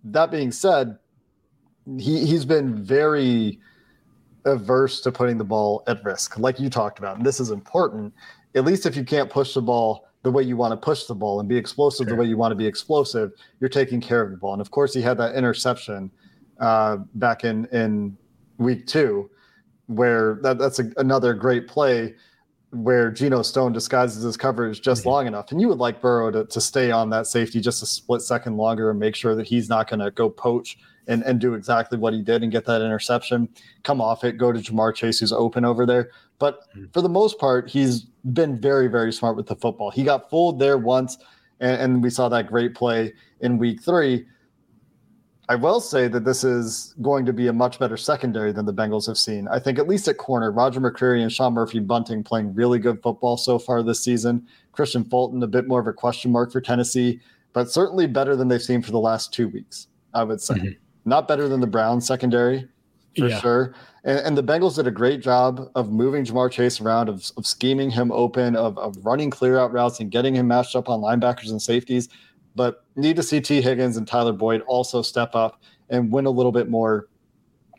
That 0.05 0.31
being 0.31 0.51
said, 0.51 0.97
he 1.97 2.25
he's 2.25 2.45
been 2.45 2.81
very 2.81 3.59
averse 4.45 5.01
to 5.01 5.11
putting 5.11 5.37
the 5.37 5.43
ball 5.43 5.83
at 5.87 6.03
risk, 6.03 6.37
like 6.37 6.59
you 6.59 6.69
talked 6.69 6.99
about. 6.99 7.17
And 7.17 7.25
this 7.25 7.39
is 7.39 7.51
important 7.51 8.13
at 8.55 8.65
least 8.65 8.85
if 8.85 8.95
you 8.95 9.03
can't 9.03 9.29
push 9.29 9.53
the 9.53 9.61
ball 9.61 10.07
the 10.23 10.31
way 10.31 10.41
you 10.41 10.57
want 10.57 10.71
to 10.71 10.77
push 10.77 11.03
the 11.03 11.13
ball 11.13 11.39
and 11.39 11.47
be 11.47 11.55
explosive 11.55 12.05
sure. 12.05 12.15
the 12.15 12.19
way 12.19 12.25
you 12.27 12.35
want 12.35 12.51
to 12.51 12.55
be 12.55 12.65
explosive, 12.65 13.31
you're 13.59 13.69
taking 13.69 14.01
care 14.01 14.21
of 14.21 14.31
the 14.31 14.37
ball. 14.37 14.53
And 14.53 14.61
of 14.61 14.71
course, 14.71 14.93
he 14.93 15.01
had 15.01 15.17
that 15.19 15.35
interception 15.35 16.09
uh, 16.59 16.97
back 17.13 17.43
in 17.43 17.65
in 17.67 18.17
week 18.57 18.87
two, 18.87 19.29
where 19.87 20.39
that, 20.41 20.57
that's 20.57 20.79
a, 20.79 20.89
another 20.97 21.33
great 21.33 21.67
play 21.67 22.15
where 22.71 23.11
Geno 23.11 23.41
Stone 23.41 23.73
disguises 23.73 24.23
his 24.23 24.35
coverage 24.35 24.81
just 24.81 25.01
mm-hmm. 25.01 25.09
long 25.09 25.27
enough. 25.27 25.51
And 25.51 25.61
you 25.61 25.67
would 25.67 25.77
like 25.77 26.01
Burrow 26.01 26.31
to, 26.31 26.45
to 26.45 26.59
stay 26.59 26.91
on 26.91 27.09
that 27.11 27.27
safety 27.27 27.61
just 27.61 27.83
a 27.83 27.85
split 27.85 28.21
second 28.21 28.57
longer 28.57 28.89
and 28.89 28.99
make 28.99 29.15
sure 29.15 29.35
that 29.35 29.47
he's 29.47 29.69
not 29.69 29.87
going 29.87 29.99
to 29.99 30.11
go 30.11 30.29
poach 30.29 30.77
and, 31.07 31.23
and 31.23 31.39
do 31.39 31.53
exactly 31.53 31.97
what 31.97 32.13
he 32.13 32.21
did 32.21 32.43
and 32.43 32.51
get 32.51 32.65
that 32.65 32.81
interception, 32.81 33.49
come 33.83 34.01
off 34.01 34.23
it, 34.23 34.37
go 34.37 34.51
to 34.51 34.59
Ja'Marr 34.59 34.93
Chase, 34.95 35.19
who's 35.19 35.33
open 35.33 35.65
over 35.65 35.85
there. 35.85 36.09
But 36.39 36.61
mm-hmm. 36.69 36.85
for 36.93 37.01
the 37.01 37.09
most 37.09 37.39
part, 37.39 37.69
he's 37.69 38.01
been 38.33 38.59
very, 38.59 38.87
very 38.87 39.13
smart 39.13 39.35
with 39.35 39.47
the 39.47 39.55
football. 39.55 39.91
He 39.91 40.03
got 40.03 40.29
fooled 40.29 40.59
there 40.59 40.77
once, 40.77 41.17
and, 41.59 41.81
and 41.81 42.03
we 42.03 42.09
saw 42.09 42.29
that 42.29 42.47
great 42.47 42.75
play 42.75 43.13
in 43.41 43.57
week 43.57 43.81
three. 43.81 44.25
I 45.47 45.53
will 45.55 45.79
say 45.79 46.07
that 46.07 46.25
this 46.25 46.43
is 46.43 46.95
going 47.03 47.23
to 47.27 47.33
be 47.33 47.47
a 47.47 47.53
much 47.53 47.77
better 47.77 47.97
secondary 47.97 48.51
than 48.51 48.65
the 48.65 48.73
Bengals 48.73 49.05
have 49.05 49.17
seen. 49.17 49.47
I 49.47 49.59
think 49.59 49.77
at 49.77 49.87
least 49.87 50.07
at 50.07 50.17
corner, 50.17 50.51
Roger 50.51 50.81
McCreary 50.81 51.21
and 51.21 51.31
Sean 51.31 51.53
Murphy 51.53 51.79
Bunting 51.79 52.23
playing 52.23 52.55
really 52.55 52.79
good 52.79 52.99
football 53.03 53.37
so 53.37 53.59
far 53.59 53.83
this 53.83 54.03
season. 54.03 54.47
Kristian 54.73 55.07
Fulton, 55.07 55.43
a 55.43 55.47
bit 55.47 55.67
more 55.67 55.79
of 55.79 55.85
a 55.85 55.93
question 55.93 56.31
mark 56.31 56.51
for 56.51 56.61
Tennessee, 56.61 57.21
but 57.53 57.69
certainly 57.69 58.07
better 58.07 58.35
than 58.35 58.47
they've 58.47 58.61
seen 58.61 58.81
for 58.81 58.91
the 58.91 58.99
last 58.99 59.33
two 59.33 59.47
weeks, 59.47 59.87
I 60.15 60.23
would 60.23 60.41
say. 60.41 60.55
Mm-hmm. 60.55 60.84
Not 61.05 61.27
better 61.27 61.47
than 61.47 61.61
the 61.61 61.67
Browns 61.67 62.05
secondary 62.05 62.67
for 63.17 63.27
Yeah. 63.27 63.39
sure. 63.39 63.75
And, 64.03 64.19
and 64.19 64.37
the 64.37 64.43
Bengals 64.43 64.75
did 64.75 64.87
a 64.87 64.91
great 64.91 65.21
job 65.21 65.69
of 65.75 65.91
moving 65.91 66.25
Ja'Marr 66.25 66.51
Chase 66.51 66.81
around, 66.81 67.09
of, 67.09 67.31
of 67.37 67.45
scheming 67.45 67.89
him 67.89 68.11
open, 68.11 68.55
of, 68.55 68.77
of 68.77 68.97
running 69.05 69.29
clear 69.29 69.57
out 69.57 69.71
routes 69.71 69.99
and 69.99 70.11
getting 70.11 70.35
him 70.35 70.47
matched 70.47 70.75
up 70.75 70.89
on 70.89 70.99
linebackers 70.99 71.49
and 71.51 71.61
safeties. 71.61 72.09
But 72.55 72.83
need 72.95 73.15
to 73.17 73.23
see 73.23 73.41
Tee 73.41 73.61
Higgins 73.61 73.97
and 73.97 74.07
Tyler 74.07 74.33
Boyd 74.33 74.61
also 74.61 75.01
step 75.01 75.35
up 75.35 75.61
and 75.89 76.11
win 76.11 76.25
a 76.25 76.29
little 76.31 76.51
bit 76.51 76.69
more 76.69 77.07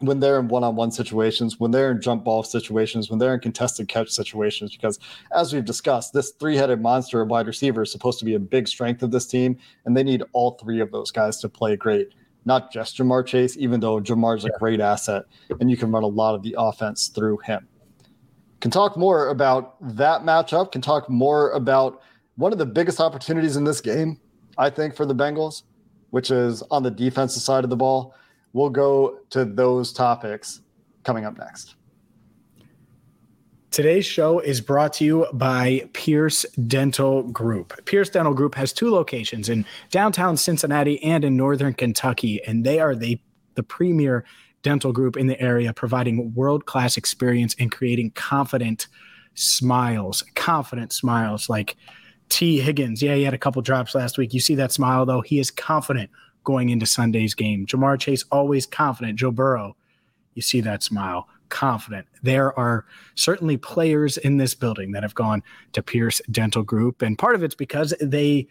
when 0.00 0.20
they're 0.20 0.38
in 0.38 0.48
one-on-one 0.48 0.90
situations, 0.90 1.58
when 1.58 1.70
they're 1.70 1.90
in 1.90 2.02
jump 2.02 2.22
ball 2.24 2.42
situations, 2.42 3.08
when 3.08 3.18
they're 3.18 3.32
in 3.32 3.40
contested 3.40 3.88
catch 3.88 4.10
situations. 4.10 4.76
Because 4.76 4.98
as 5.34 5.54
we've 5.54 5.64
discussed, 5.64 6.12
this 6.12 6.32
three-headed 6.32 6.82
monster 6.82 7.22
of 7.22 7.28
wide 7.28 7.46
receiver 7.46 7.82
is 7.82 7.90
supposed 7.90 8.18
to 8.18 8.26
be 8.26 8.34
a 8.34 8.38
big 8.38 8.68
strength 8.68 9.02
of 9.02 9.10
this 9.10 9.26
team, 9.26 9.56
and 9.86 9.96
they 9.96 10.02
need 10.04 10.22
all 10.34 10.52
three 10.60 10.80
of 10.80 10.92
those 10.92 11.10
guys 11.10 11.40
to 11.40 11.48
play 11.48 11.76
great. 11.76 12.10
Not 12.46 12.72
just 12.72 12.96
Ja'Marr 12.96 13.26
Chase, 13.26 13.56
even 13.58 13.80
though 13.80 14.00
Ja'Marr's 14.00 14.44
a 14.44 14.50
great 14.58 14.80
asset, 14.80 15.24
and 15.60 15.70
you 15.70 15.76
can 15.76 15.90
run 15.90 16.04
a 16.04 16.08
lot 16.08 16.34
of 16.34 16.42
the 16.42 16.54
offense 16.56 17.08
through 17.08 17.38
him. 17.38 17.68
Can 18.60 18.70
talk 18.70 18.96
more 18.96 19.28
about 19.28 19.76
that 19.96 20.22
matchup. 20.22 20.72
Can 20.72 20.80
talk 20.80 21.10
more 21.10 21.50
about 21.50 22.00
one 22.36 22.52
of 22.52 22.58
the 22.58 22.66
biggest 22.66 23.00
opportunities 23.00 23.56
in 23.56 23.64
this 23.64 23.80
game, 23.80 24.18
I 24.56 24.70
think, 24.70 24.94
for 24.94 25.04
the 25.04 25.14
Bengals, 25.14 25.64
which 26.10 26.30
is 26.30 26.62
on 26.70 26.82
the 26.82 26.90
defensive 26.90 27.42
side 27.42 27.64
of 27.64 27.70
the 27.70 27.76
ball. 27.76 28.14
We'll 28.52 28.70
go 28.70 29.18
to 29.30 29.44
those 29.44 29.92
topics 29.92 30.62
coming 31.02 31.24
up 31.24 31.36
next. 31.38 31.74
Today's 33.70 34.06
show 34.06 34.38
is 34.38 34.60
brought 34.60 34.94
to 34.94 35.04
you 35.04 35.26
by 35.34 35.88
Pearce 35.92 36.46
Dental 36.66 37.24
Group. 37.24 37.84
Pearce 37.84 38.08
Dental 38.08 38.32
Group 38.32 38.54
has 38.54 38.72
two 38.72 38.90
locations 38.90 39.48
in 39.48 39.66
downtown 39.90 40.36
Cincinnati 40.36 41.02
and 41.02 41.24
in 41.24 41.36
northern 41.36 41.74
Kentucky, 41.74 42.42
and 42.44 42.64
they 42.64 42.80
are 42.80 42.94
the, 42.94 43.20
the 43.54 43.62
premier 43.62 44.24
dental 44.62 44.92
group 44.92 45.16
in 45.16 45.26
the 45.26 45.38
area, 45.40 45.72
providing 45.74 46.32
world 46.34 46.64
class 46.64 46.96
experience 46.96 47.54
and 47.58 47.70
creating 47.70 48.12
confident 48.12 48.86
smiles. 49.34 50.24
Confident 50.34 50.92
smiles 50.92 51.50
like 51.50 51.76
Tee 52.30 52.60
Higgins. 52.60 53.02
Yeah, 53.02 53.14
he 53.14 53.24
had 53.24 53.34
a 53.34 53.38
couple 53.38 53.60
drops 53.60 53.94
last 53.94 54.16
week. 54.16 54.32
You 54.32 54.40
see 54.40 54.54
that 54.54 54.72
smile, 54.72 55.04
though? 55.04 55.20
He 55.20 55.38
is 55.38 55.50
confident 55.50 56.10
going 56.44 56.70
into 56.70 56.86
Sunday's 56.86 57.34
game. 57.34 57.66
Ja'Marr 57.66 57.98
Chase, 57.98 58.24
always 58.32 58.64
confident. 58.64 59.18
Joe 59.18 59.32
Burrow, 59.32 59.76
you 60.34 60.40
see 60.40 60.60
that 60.62 60.82
smile 60.82 61.28
confident. 61.48 62.06
There 62.22 62.56
are 62.58 62.84
certainly 63.14 63.56
players 63.56 64.16
in 64.18 64.36
this 64.36 64.54
building 64.54 64.92
that 64.92 65.02
have 65.02 65.14
gone 65.14 65.42
to 65.72 65.82
Pearce 65.82 66.20
Dental 66.30 66.62
Group, 66.62 67.02
and 67.02 67.18
part 67.18 67.34
of 67.34 67.42
it's 67.42 67.54
because 67.54 67.94
they 68.00 68.48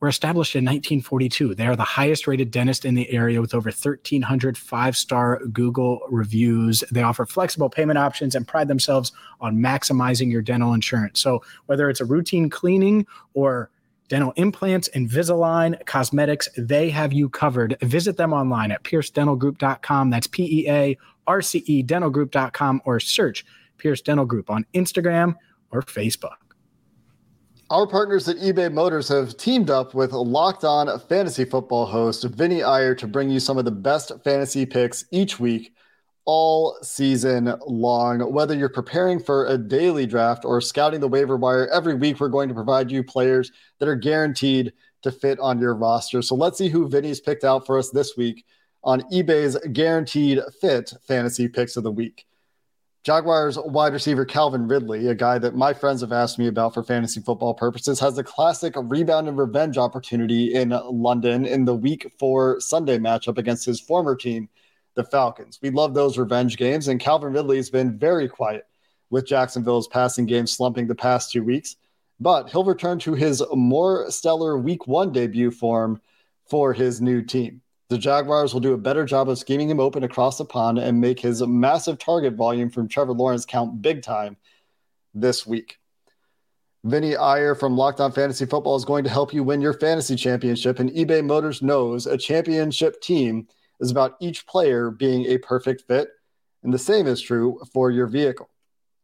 were 0.00 0.08
established 0.08 0.56
in 0.56 0.64
1942. 0.64 1.54
They 1.54 1.66
are 1.66 1.76
the 1.76 1.82
highest 1.82 2.26
rated 2.26 2.50
dentist 2.50 2.84
in 2.84 2.94
the 2.94 3.10
area 3.10 3.40
with 3.40 3.54
over 3.54 3.68
1,300 3.68 4.56
five 4.56 4.96
star 4.96 5.40
Google 5.52 6.00
reviews. 6.08 6.82
They 6.90 7.02
offer 7.02 7.26
flexible 7.26 7.68
payment 7.68 7.98
options 7.98 8.34
and 8.34 8.48
pride 8.48 8.68
themselves 8.68 9.12
on 9.40 9.58
maximizing 9.58 10.32
your 10.32 10.42
dental 10.42 10.72
insurance. 10.72 11.20
So, 11.20 11.42
whether 11.66 11.88
it's 11.90 12.00
a 12.00 12.06
routine 12.06 12.48
cleaning 12.48 13.06
or 13.34 13.70
dental 14.08 14.32
implants, 14.36 14.88
Invisalign, 14.90 15.84
cosmetics, 15.86 16.48
they 16.56 16.90
have 16.90 17.12
you 17.12 17.28
covered. 17.28 17.76
Visit 17.82 18.16
them 18.16 18.32
online 18.32 18.72
at 18.72 18.82
pearcedentalgroup.com. 18.82 20.10
That's 20.10 20.26
P 20.26 20.62
E 20.62 20.70
A 20.70 20.98
R 21.26 21.42
C 21.42 21.62
E 21.66 21.82
dentalgroup.com 21.82 22.82
or 22.84 23.00
search 23.00 23.44
Pearce 23.78 24.00
Dental 24.00 24.26
Group 24.26 24.50
on 24.50 24.66
Instagram 24.74 25.34
or 25.70 25.82
Facebook. 25.82 26.36
Our 27.70 27.86
partners 27.86 28.28
at 28.28 28.38
eBay 28.38 28.72
Motors 28.72 29.08
have 29.10 29.36
teamed 29.36 29.70
up 29.70 29.94
with 29.94 30.12
Locked 30.12 30.64
On 30.64 30.98
Fantasy 31.08 31.44
Football 31.44 31.86
host 31.86 32.24
Vinny 32.24 32.64
Iyer 32.64 32.96
to 32.96 33.06
bring 33.06 33.30
you 33.30 33.38
some 33.38 33.58
of 33.58 33.64
the 33.64 33.70
best 33.70 34.10
fantasy 34.24 34.66
picks 34.66 35.04
each 35.12 35.38
week, 35.38 35.72
all 36.24 36.76
season 36.82 37.54
long. 37.64 38.32
Whether 38.32 38.56
you're 38.56 38.68
preparing 38.68 39.20
for 39.20 39.46
a 39.46 39.56
daily 39.56 40.04
draft 40.04 40.44
or 40.44 40.60
scouting 40.60 40.98
the 40.98 41.06
waiver 41.06 41.36
wire, 41.36 41.68
every 41.68 41.94
week 41.94 42.18
we're 42.18 42.28
going 42.28 42.48
to 42.48 42.56
provide 42.56 42.90
you 42.90 43.04
players 43.04 43.52
that 43.78 43.88
are 43.88 43.94
guaranteed 43.94 44.72
to 45.02 45.12
fit 45.12 45.38
on 45.38 45.60
your 45.60 45.76
roster. 45.76 46.22
So 46.22 46.34
let's 46.34 46.58
see 46.58 46.68
who 46.68 46.88
Vinny's 46.88 47.20
picked 47.20 47.44
out 47.44 47.66
for 47.66 47.78
us 47.78 47.90
this 47.90 48.16
week 48.16 48.44
on 48.82 49.02
eBay's 49.12 49.56
Guaranteed 49.72 50.40
Fit 50.60 50.92
Fantasy 51.06 51.48
Picks 51.48 51.76
of 51.76 51.84
the 51.84 51.92
Week. 51.92 52.26
Jaguars 53.02 53.58
wide 53.58 53.94
receiver 53.94 54.26
Calvin 54.26 54.68
Ridley, 54.68 55.06
a 55.06 55.14
guy 55.14 55.38
that 55.38 55.54
my 55.54 55.72
friends 55.72 56.02
have 56.02 56.12
asked 56.12 56.38
me 56.38 56.48
about 56.48 56.74
for 56.74 56.82
fantasy 56.82 57.20
football 57.20 57.54
purposes, 57.54 57.98
has 57.98 58.18
a 58.18 58.24
classic 58.24 58.74
rebound 58.76 59.26
and 59.26 59.38
revenge 59.38 59.78
opportunity 59.78 60.54
in 60.54 60.68
London 60.68 61.46
in 61.46 61.64
the 61.64 61.74
week 61.74 62.12
four 62.18 62.60
Sunday 62.60 62.98
matchup 62.98 63.38
against 63.38 63.64
his 63.64 63.80
former 63.80 64.14
team, 64.14 64.50
the 64.96 65.04
Falcons. 65.04 65.58
We 65.62 65.70
love 65.70 65.94
those 65.94 66.18
revenge 66.18 66.58
games, 66.58 66.88
and 66.88 67.00
Calvin 67.00 67.32
Ridley 67.32 67.56
has 67.56 67.70
been 67.70 67.98
very 67.98 68.28
quiet 68.28 68.66
with 69.08 69.26
Jacksonville's 69.26 69.88
passing 69.88 70.26
game 70.26 70.46
slumping 70.46 70.86
the 70.86 70.94
past 70.94 71.32
two 71.32 71.42
weeks, 71.42 71.76
but 72.20 72.50
he'll 72.50 72.64
return 72.64 72.98
to 73.00 73.14
his 73.14 73.42
more 73.54 74.10
stellar 74.10 74.58
week 74.58 74.86
one 74.86 75.10
debut 75.10 75.50
form 75.50 76.02
for 76.50 76.74
his 76.74 77.00
new 77.00 77.22
team. 77.22 77.62
The 77.90 77.98
Jaguars 77.98 78.54
will 78.54 78.60
do 78.60 78.72
a 78.72 78.78
better 78.78 79.04
job 79.04 79.28
of 79.28 79.36
scheming 79.36 79.68
him 79.68 79.80
open 79.80 80.04
across 80.04 80.38
the 80.38 80.44
pond 80.44 80.78
and 80.78 81.00
make 81.00 81.18
his 81.18 81.44
massive 81.44 81.98
target 81.98 82.34
volume 82.34 82.70
from 82.70 82.86
Trevor 82.86 83.14
Lawrence 83.14 83.44
count 83.44 83.82
big 83.82 84.00
time 84.00 84.36
this 85.12 85.44
week. 85.44 85.78
Vinny 86.84 87.16
Iyer 87.16 87.56
from 87.56 87.76
Locked 87.76 87.98
On 87.98 88.12
Fantasy 88.12 88.46
Football 88.46 88.76
is 88.76 88.84
going 88.84 89.02
to 89.02 89.10
help 89.10 89.34
you 89.34 89.42
win 89.42 89.60
your 89.60 89.72
fantasy 89.72 90.14
championship, 90.14 90.78
and 90.78 90.90
eBay 90.90 91.24
Motors 91.24 91.62
knows 91.62 92.06
a 92.06 92.16
championship 92.16 93.02
team 93.02 93.48
is 93.80 93.90
about 93.90 94.14
each 94.20 94.46
player 94.46 94.92
being 94.92 95.26
a 95.26 95.38
perfect 95.38 95.82
fit, 95.88 96.10
and 96.62 96.72
the 96.72 96.78
same 96.78 97.08
is 97.08 97.20
true 97.20 97.58
for 97.72 97.90
your 97.90 98.06
vehicle. 98.06 98.48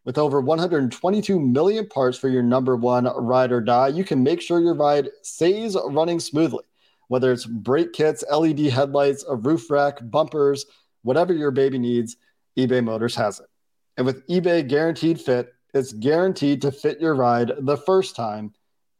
With 0.05 0.16
over 0.16 0.40
122 0.40 1.40
million 1.40 1.88
parts 1.88 2.18
for 2.18 2.29
your 2.29 2.44
number 2.44 2.77
one 2.77 3.07
ride 3.16 3.51
or 3.51 3.61
die, 3.61 3.88
you 3.88 4.05
can 4.05 4.22
make 4.22 4.40
sure 4.40 4.61
your 4.61 4.75
ride 4.75 5.09
stays 5.22 5.77
running 5.88 6.20
smoothly. 6.20 6.62
Whether 7.08 7.32
it's 7.32 7.46
brake 7.46 7.92
kits, 7.92 8.24
LED 8.30 8.60
headlights, 8.60 9.24
a 9.28 9.36
roof 9.36 9.70
rack, 9.70 9.98
bumpers, 10.02 10.66
whatever 11.02 11.32
your 11.32 11.50
baby 11.50 11.78
needs, 11.78 12.16
eBay 12.58 12.82
Motors 12.82 13.14
has 13.14 13.40
it. 13.40 13.46
And 13.96 14.06
with 14.06 14.26
eBay 14.28 14.66
Guaranteed 14.66 15.20
Fit, 15.20 15.54
it's 15.72 15.92
guaranteed 15.92 16.62
to 16.62 16.72
fit 16.72 17.00
your 17.00 17.14
ride 17.14 17.52
the 17.58 17.76
first 17.76 18.16
time, 18.16 18.52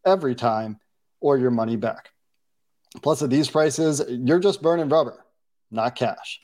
every 0.05 0.35
time, 0.35 0.79
or 1.21 1.39
your 1.39 1.51
money 1.51 1.77
back. 1.77 2.11
Plus, 3.03 3.23
at 3.23 3.31
these 3.31 3.51
prices, 3.51 4.03
you're 4.09 4.39
just 4.39 4.63
burning 4.63 4.89
rubber, 4.89 5.25
not 5.71 5.97
cash. 5.97 6.41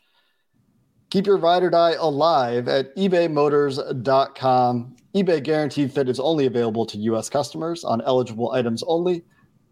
Keep 1.11 1.27
your 1.27 1.37
ride 1.37 1.63
or 1.63 1.71
die 1.71 1.93
alive 1.93 2.69
at 2.69 2.95
ebaymotors.com. 2.97 4.97
eBay 5.15 5.43
Guaranteed 5.43 5.93
Fit 5.93 6.09
is 6.09 6.19
only 6.19 6.47
available 6.47 6.87
to 6.87 6.99
U.S. 6.99 7.29
customers 7.29 7.85
on 7.85 8.01
eligible 8.01 8.53
items 8.53 8.83
only. 8.87 9.23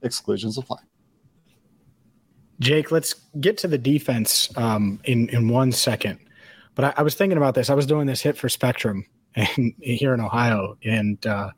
Exclusions 0.03 0.59
apply. 0.59 0.79
Jake, 2.61 2.91
let's 2.91 3.15
get 3.41 3.57
to 3.59 3.69
the 3.69 3.79
defense 3.79 4.57
um, 4.57 5.01
in 5.05 5.29
in 5.31 5.49
one 5.49 5.73
second. 5.73 6.19
But 6.75 6.85
I, 6.85 6.95
I, 6.99 7.03
was 7.03 7.15
thinking 7.15 7.39
about 7.39 7.55
this. 7.55 7.71
I 7.71 7.75
was 7.75 7.87
doing 7.87 8.07
this 8.07 8.21
hit 8.21 8.37
for 8.37 8.49
Spectrum 8.49 9.07
and 9.35 9.75
here 9.81 10.15
in 10.15 10.21
Ohio, 10.21 10.77
and 10.85 11.25
uh, 11.27 11.51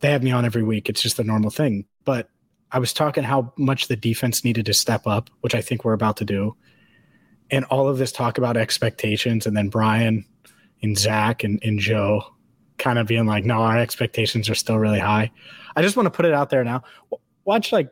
they 0.00 0.10
have 0.12 0.22
me 0.22 0.30
on 0.30 0.44
every 0.44 0.62
week. 0.62 0.88
It's 0.88 1.02
just 1.02 1.16
the 1.16 1.24
normal 1.24 1.50
thing. 1.50 1.84
But 2.04 2.28
I 2.70 2.78
was 2.78 2.92
talking 2.92 3.24
how 3.24 3.52
much 3.56 3.88
the 3.88 3.96
defense 3.96 4.44
needed 4.44 4.66
to 4.66 4.74
step 4.74 5.06
up, 5.06 5.30
which 5.40 5.54
I 5.54 5.60
think 5.60 5.84
we're 5.84 5.92
about 5.92 6.16
to 6.18 6.24
do, 6.24 6.56
and 7.50 7.64
all 7.66 7.88
of 7.88 7.98
this 7.98 8.12
talk 8.12 8.38
about 8.38 8.56
expectations, 8.56 9.46
and 9.46 9.56
then 9.56 9.68
Brian 9.68 10.24
and 10.82 10.96
Zac 10.96 11.42
and, 11.44 11.60
and 11.64 11.78
Joe 11.78 12.22
kind 12.78 12.98
of 13.00 13.08
being 13.08 13.26
like, 13.26 13.44
"No, 13.44 13.56
our 13.56 13.78
expectations 13.78 14.48
are 14.48 14.54
still 14.54 14.78
really 14.78 15.00
high." 15.00 15.32
I 15.74 15.82
just 15.82 15.96
want 15.96 16.06
to 16.06 16.10
put 16.10 16.24
it 16.24 16.32
out 16.32 16.50
there 16.50 16.62
now. 16.62 16.84
Watch 17.44 17.72
like 17.72 17.90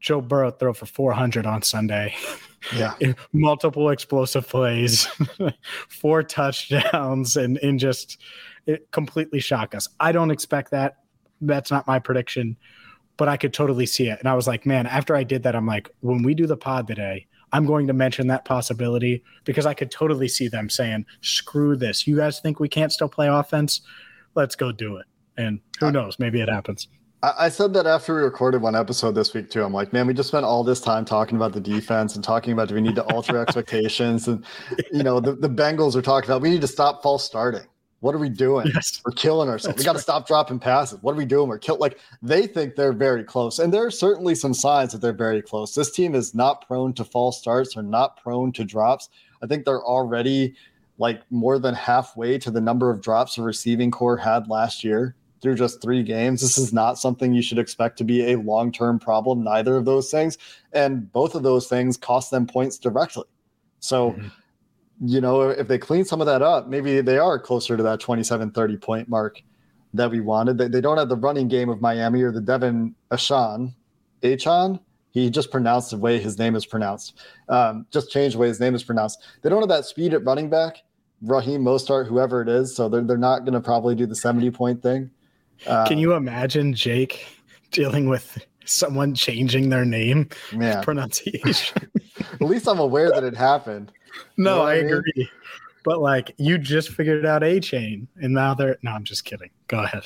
Joe 0.00 0.20
Burrow 0.20 0.50
throw 0.50 0.72
for 0.72 0.86
400 0.86 1.46
on 1.46 1.62
Sunday. 1.62 2.14
Yeah. 2.74 2.94
Multiple 3.32 3.90
explosive 3.90 4.48
plays, 4.48 5.06
four 5.88 6.22
touchdowns, 6.22 7.36
and, 7.36 7.58
and 7.58 7.78
just 7.78 8.18
it 8.66 8.90
completely 8.92 9.40
shock 9.40 9.74
us. 9.74 9.88
I 10.00 10.12
don't 10.12 10.30
expect 10.30 10.70
that. 10.70 10.98
That's 11.40 11.70
not 11.70 11.86
my 11.86 11.98
prediction, 11.98 12.56
but 13.16 13.28
I 13.28 13.36
could 13.36 13.52
totally 13.52 13.86
see 13.86 14.08
it. 14.08 14.18
And 14.20 14.28
I 14.28 14.34
was 14.34 14.46
like, 14.46 14.64
man, 14.64 14.86
after 14.86 15.16
I 15.16 15.24
did 15.24 15.42
that, 15.42 15.56
I'm 15.56 15.66
like, 15.66 15.90
when 16.00 16.22
we 16.22 16.34
do 16.34 16.46
the 16.46 16.56
pod 16.56 16.86
today, 16.86 17.26
I'm 17.52 17.66
going 17.66 17.86
to 17.88 17.92
mention 17.92 18.28
that 18.28 18.44
possibility 18.44 19.22
because 19.44 19.66
I 19.66 19.74
could 19.74 19.90
totally 19.90 20.28
see 20.28 20.48
them 20.48 20.70
saying, 20.70 21.04
screw 21.20 21.76
this. 21.76 22.06
You 22.06 22.16
guys 22.16 22.40
think 22.40 22.60
we 22.60 22.68
can't 22.68 22.92
still 22.92 23.08
play 23.08 23.28
offense? 23.28 23.82
Let's 24.34 24.56
go 24.56 24.72
do 24.72 24.96
it. 24.96 25.06
And 25.36 25.60
who 25.80 25.86
uh, 25.86 25.90
knows? 25.90 26.18
Maybe 26.18 26.40
it 26.40 26.48
happens. 26.48 26.88
I 27.22 27.50
said 27.50 27.72
that 27.74 27.86
after 27.86 28.16
we 28.16 28.22
recorded 28.22 28.62
one 28.62 28.74
episode 28.74 29.12
this 29.12 29.32
week 29.32 29.48
too. 29.48 29.62
I'm 29.62 29.72
like, 29.72 29.92
man, 29.92 30.08
we 30.08 30.14
just 30.14 30.28
spent 30.28 30.44
all 30.44 30.64
this 30.64 30.80
time 30.80 31.04
talking 31.04 31.36
about 31.36 31.52
the 31.52 31.60
defense 31.60 32.16
and 32.16 32.24
talking 32.24 32.52
about 32.52 32.68
do 32.68 32.74
we 32.74 32.80
need 32.80 32.96
to 32.96 33.04
alter 33.12 33.38
expectations, 33.42 34.26
and 34.26 34.44
you 34.92 35.04
know, 35.04 35.20
the, 35.20 35.34
the 35.34 35.48
Bengals 35.48 35.94
are 35.94 36.02
talking 36.02 36.28
about 36.28 36.42
we 36.42 36.50
need 36.50 36.60
to 36.62 36.66
stop 36.66 37.00
false 37.00 37.24
starting. 37.24 37.62
What 38.00 38.16
are 38.16 38.18
we 38.18 38.28
doing? 38.28 38.66
Yes. 38.74 39.00
We're 39.04 39.12
killing 39.12 39.48
ourselves. 39.48 39.76
That's 39.76 39.82
we 39.82 39.84
got 39.84 39.92
to 39.92 39.98
right. 39.98 40.02
stop 40.02 40.26
dropping 40.26 40.58
passes. 40.58 40.98
What 41.02 41.12
are 41.12 41.16
we 41.16 41.24
doing? 41.24 41.48
We're 41.48 41.58
kill 41.58 41.78
like 41.78 42.00
they 42.22 42.48
think 42.48 42.74
they're 42.74 42.92
very 42.92 43.22
close, 43.22 43.60
and 43.60 43.72
there 43.72 43.86
are 43.86 43.90
certainly 43.92 44.34
some 44.34 44.52
signs 44.52 44.90
that 44.90 44.98
they're 44.98 45.12
very 45.12 45.42
close. 45.42 45.76
This 45.76 45.92
team 45.92 46.16
is 46.16 46.34
not 46.34 46.66
prone 46.66 46.92
to 46.94 47.04
false 47.04 47.38
starts 47.38 47.74
They're 47.74 47.84
not 47.84 48.20
prone 48.20 48.50
to 48.54 48.64
drops. 48.64 49.10
I 49.44 49.46
think 49.46 49.64
they're 49.64 49.84
already 49.84 50.56
like 50.98 51.22
more 51.30 51.60
than 51.60 51.74
halfway 51.76 52.38
to 52.38 52.50
the 52.50 52.60
number 52.60 52.90
of 52.90 53.00
drops 53.00 53.36
the 53.36 53.42
receiving 53.42 53.92
corps 53.92 54.16
had 54.16 54.48
last 54.48 54.82
year 54.82 55.14
through 55.42 55.56
just 55.56 55.82
three 55.82 56.02
games. 56.02 56.40
This 56.40 56.56
is 56.56 56.72
not 56.72 56.98
something 56.98 57.34
you 57.34 57.42
should 57.42 57.58
expect 57.58 57.98
to 57.98 58.04
be 58.04 58.32
a 58.32 58.38
long 58.38 58.72
term 58.72 58.98
problem. 58.98 59.42
Neither 59.42 59.76
of 59.76 59.84
those 59.84 60.10
things, 60.10 60.38
and 60.72 61.10
both 61.12 61.34
of 61.34 61.42
those 61.42 61.66
things 61.66 61.96
cost 61.96 62.30
them 62.30 62.46
points 62.46 62.78
directly. 62.78 63.24
So 63.80 64.12
Mhm. 64.12 64.30
you 65.04 65.20
know, 65.20 65.48
if 65.48 65.66
they 65.66 65.78
clean 65.78 66.04
some 66.04 66.20
of 66.20 66.28
that 66.28 66.42
up, 66.42 66.68
maybe 66.68 67.00
they 67.00 67.18
are 67.18 67.36
closer 67.38 67.76
to 67.76 67.82
that 67.82 67.98
27, 67.98 68.52
30 68.52 68.76
point 68.76 69.08
mark 69.08 69.42
that 69.94 70.10
we 70.10 70.20
wanted. 70.20 70.58
They, 70.58 70.68
they 70.68 70.80
don't 70.80 70.96
have 70.96 71.08
the 71.08 71.16
running 71.16 71.48
game 71.48 71.68
of 71.68 71.80
Miami 71.80 72.22
or 72.22 72.30
the 72.30 72.40
De'Von 72.40 72.94
Ashan. 73.10 73.74
Achan? 74.22 74.78
He 75.10 75.28
just 75.28 75.50
pronounced 75.50 75.90
the 75.90 75.98
way 75.98 76.20
his 76.20 76.38
name 76.38 76.54
is 76.54 76.64
pronounced. 76.64 77.18
Um, 77.48 77.84
just 77.90 78.10
changed 78.10 78.36
the 78.36 78.38
way 78.38 78.48
his 78.48 78.60
name 78.60 78.74
is 78.76 78.84
pronounced. 78.84 79.18
They 79.42 79.50
don't 79.50 79.60
have 79.60 79.68
that 79.70 79.84
speed 79.86 80.14
at 80.14 80.24
running 80.24 80.48
back, 80.48 80.78
Raheem 81.20 81.62
Mostert, 81.62 82.06
whoever 82.06 82.40
it 82.40 82.48
is. 82.48 82.74
So 82.76 82.88
they're, 82.88 83.02
they're 83.02 83.18
not 83.18 83.40
going 83.40 83.54
to 83.54 83.60
probably 83.60 83.94
do 83.96 84.06
the 84.06 84.14
70 84.14 84.50
point 84.52 84.82
thing. 84.82 85.10
Uh, 85.66 85.86
Can 85.86 85.98
you 85.98 86.14
imagine 86.14 86.74
Jake 86.74 87.26
dealing 87.70 88.08
with 88.08 88.44
someone 88.64 89.14
changing 89.14 89.68
their 89.68 89.84
name 89.84 90.28
Yeah. 90.58 90.80
pronunciation? 90.82 91.90
At 92.32 92.40
least 92.42 92.66
I'm 92.68 92.78
aware 92.78 93.10
that 93.10 93.24
it 93.24 93.36
happened. 93.36 93.92
no, 94.36 94.56
know 94.56 94.62
I 94.62 94.74
I 94.78 94.82
mean? 94.82 94.94
agree. 94.94 95.30
But 95.84 96.00
like 96.00 96.32
you 96.38 96.58
just 96.58 96.90
figured 96.90 97.26
out 97.26 97.42
a 97.42 97.58
chain 97.60 98.06
and 98.20 98.32
now 98.34 98.54
they're 98.54 98.78
no, 98.82 98.92
I'm 98.92 99.04
just 99.04 99.24
kidding. 99.24 99.50
Go 99.68 99.80
ahead. 99.82 100.04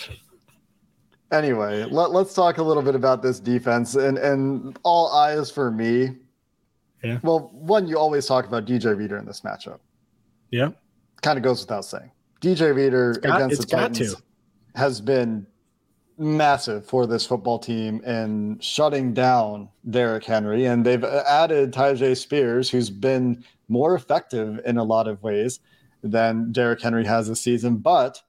Anyway, 1.33 1.83
let, 1.85 2.13
let's 2.13 2.35
talk 2.35 2.59
a 2.59 2.63
little 2.63 2.83
bit 2.83 2.95
about 2.95 3.21
this 3.21 3.41
defense 3.41 3.95
and 3.97 4.17
and 4.17 4.79
all 4.85 5.13
eyes 5.13 5.51
for 5.51 5.71
me. 5.71 6.11
Yeah. 7.03 7.19
Well, 7.23 7.51
one, 7.53 7.89
you 7.89 7.99
always 7.99 8.27
talk 8.27 8.47
about 8.47 8.65
DJ 8.65 8.97
Reader 8.97 9.19
in 9.19 9.27
this 9.27 9.41
matchup. 9.43 9.81
Yeah. 10.51 10.71
Kind 11.23 11.37
of 11.37 11.43
goes 11.43 11.61
without 11.61 11.85
saying. 11.85 12.11
DJ 12.41 12.75
Reader 12.75 13.11
It's 13.11 13.19
got- 13.19 13.37
against 13.37 13.61
it's 13.63 13.71
the 13.71 13.77
got 13.77 13.89
Titans 13.93 14.15
to. 14.15 14.23
Has 14.77 15.01
been 15.01 15.47
massive 16.19 16.87
for 16.87 17.07
this 17.07 17.27
football 17.27 17.59
team 17.59 18.03
in 18.05 18.59
shutting 18.61 19.15
down 19.15 19.69
Derrick 19.89 20.25
Henry, 20.25 20.67
and 20.67 20.85
they've 20.85 21.03
added 21.03 21.73
Tyjae 21.73 22.17
Spears, 22.17 22.71
who's 22.71 22.91
been 22.91 23.43
more 23.69 23.95
effective 23.95 24.61
in 24.65 24.77
a 24.77 24.85
lot 24.85 25.09
of 25.09 25.23
ways 25.23 25.61
than 26.03 26.53
Derrick 26.53 26.83
Henry 26.83 27.05
has 27.05 27.29
this 27.29 27.41
season. 27.41 27.79
But 27.79 28.23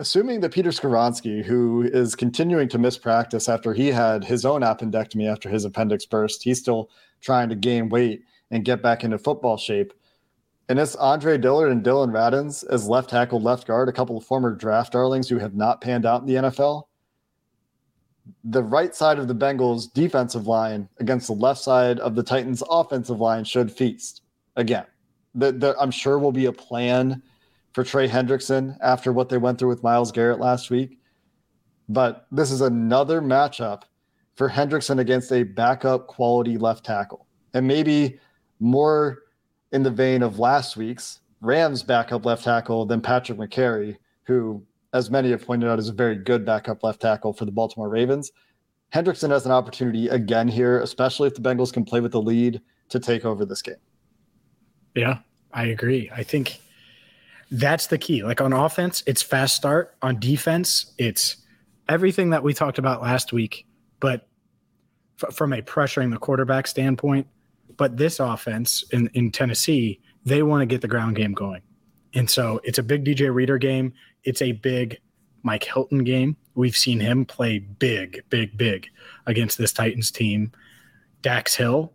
assuming 0.00 0.40
that 0.40 0.52
Peter 0.52 0.70
Skoronski, 0.70 1.44
who 1.44 1.82
is 1.82 2.14
continuing 2.14 2.68
to 2.70 2.78
miss 2.78 2.96
practice 2.98 3.48
after 3.48 3.74
he 3.74 3.88
had 3.88 4.24
his 4.24 4.44
own 4.44 4.62
appendectomy 4.62 5.30
after 5.30 5.48
his 5.48 5.64
appendix 5.64 6.06
burst, 6.06 6.42
he's 6.42 6.58
still 6.58 6.90
trying 7.20 7.48
to 7.48 7.54
gain 7.54 7.88
weight 7.88 8.22
and 8.50 8.64
get 8.64 8.82
back 8.82 9.04
into 9.04 9.18
football 9.18 9.56
shape. 9.56 9.92
And 10.68 10.78
it's 10.78 10.96
Andre 10.96 11.38
Dillard 11.38 11.72
and 11.72 11.82
Dillon 11.82 12.10
Radunz 12.10 12.64
as 12.68 12.86
left 12.86 13.08
tackle, 13.08 13.40
left 13.40 13.66
guard, 13.66 13.88
a 13.88 13.92
couple 13.92 14.18
of 14.18 14.24
former 14.24 14.54
draft 14.54 14.92
darlings 14.92 15.28
who 15.28 15.38
have 15.38 15.54
not 15.54 15.80
panned 15.80 16.04
out 16.04 16.20
in 16.20 16.26
the 16.26 16.34
NFL. 16.34 16.84
The 18.44 18.62
right 18.62 18.94
side 18.94 19.18
of 19.18 19.28
the 19.28 19.34
Bengals 19.34 19.90
defensive 19.90 20.46
line 20.46 20.86
against 20.98 21.28
the 21.28 21.32
left 21.32 21.60
side 21.60 21.98
of 22.00 22.14
the 22.14 22.22
Titans 22.22 22.62
offensive 22.68 23.18
line 23.18 23.44
should 23.44 23.72
feast 23.72 24.22
again. 24.56 24.84
The, 25.34 25.52
the, 25.52 25.76
I'm 25.80 25.90
sure 25.90 26.18
will 26.18 26.32
be 26.32 26.46
a 26.46 26.52
plan 26.52 27.22
for 27.72 27.82
Trey 27.82 28.06
Hendrickson 28.06 28.76
after 28.82 29.10
what 29.12 29.30
they 29.30 29.38
went 29.38 29.58
through 29.58 29.68
with 29.68 29.82
Myles 29.82 30.12
Garrett 30.12 30.38
last 30.38 30.68
week. 30.68 30.98
But 31.88 32.26
this 32.30 32.50
is 32.50 32.60
another 32.60 33.22
matchup 33.22 33.84
for 34.34 34.50
Hendrickson 34.50 34.98
against 34.98 35.32
a 35.32 35.44
backup 35.44 36.08
quality 36.08 36.58
left 36.58 36.84
tackle. 36.84 37.26
And 37.54 37.66
maybe 37.66 38.20
more 38.60 39.22
in 39.72 39.82
the 39.82 39.90
vein 39.90 40.22
of 40.22 40.38
last 40.38 40.76
week's 40.76 41.20
Rams 41.40 41.82
backup 41.82 42.24
left 42.24 42.44
tackle 42.44 42.84
than 42.86 43.00
Patrick 43.00 43.38
Mekari, 43.38 43.96
who, 44.24 44.62
as 44.92 45.10
many 45.10 45.30
have 45.30 45.46
pointed 45.46 45.68
out, 45.68 45.78
is 45.78 45.88
a 45.88 45.92
very 45.92 46.16
good 46.16 46.44
backup 46.44 46.82
left 46.82 47.00
tackle 47.00 47.32
for 47.32 47.44
the 47.44 47.52
Baltimore 47.52 47.88
Ravens. 47.88 48.32
Hendrickson 48.92 49.30
has 49.30 49.46
an 49.46 49.52
opportunity 49.52 50.08
again 50.08 50.48
here, 50.48 50.80
especially 50.80 51.28
if 51.28 51.34
the 51.34 51.40
Bengals 51.40 51.72
can 51.72 51.84
play 51.84 52.00
with 52.00 52.12
the 52.12 52.22
lead 52.22 52.60
to 52.88 52.98
take 52.98 53.24
over 53.24 53.44
this 53.44 53.62
game. 53.62 53.76
Yeah, 54.94 55.18
I 55.52 55.66
agree. 55.66 56.10
I 56.14 56.22
think 56.22 56.60
that's 57.50 57.86
the 57.86 57.98
key. 57.98 58.24
Like 58.24 58.40
on 58.40 58.52
offense, 58.52 59.02
it's 59.06 59.22
fast 59.22 59.54
start. 59.54 59.94
On 60.02 60.18
defense, 60.18 60.94
it's 60.98 61.36
everything 61.88 62.30
that 62.30 62.42
we 62.42 62.54
talked 62.54 62.78
about 62.78 63.02
last 63.02 63.32
week, 63.32 63.66
but 64.00 64.26
f- 65.22 65.34
from 65.34 65.52
a 65.52 65.62
pressuring 65.62 66.10
the 66.10 66.18
quarterback 66.18 66.66
standpoint. 66.66 67.26
But 67.78 67.96
this 67.96 68.20
offense 68.20 68.84
in, 68.92 69.08
in 69.14 69.30
Tennessee, 69.30 70.00
they 70.26 70.42
want 70.42 70.60
to 70.60 70.66
get 70.66 70.82
the 70.82 70.88
ground 70.88 71.16
game 71.16 71.32
going. 71.32 71.62
And 72.12 72.28
so 72.28 72.60
it's 72.64 72.78
a 72.78 72.82
big 72.82 73.04
DJ 73.04 73.32
Reader 73.32 73.56
game. 73.56 73.94
It's 74.24 74.42
a 74.42 74.52
big 74.52 74.98
Mike 75.42 75.64
Hilton 75.64 76.04
game. 76.04 76.36
We've 76.54 76.76
seen 76.76 77.00
him 77.00 77.24
play 77.24 77.60
big, 77.60 78.22
big, 78.28 78.58
big 78.58 78.88
against 79.26 79.56
this 79.56 79.72
Titans 79.72 80.10
team. 80.10 80.52
Dax 81.22 81.54
Hill, 81.54 81.92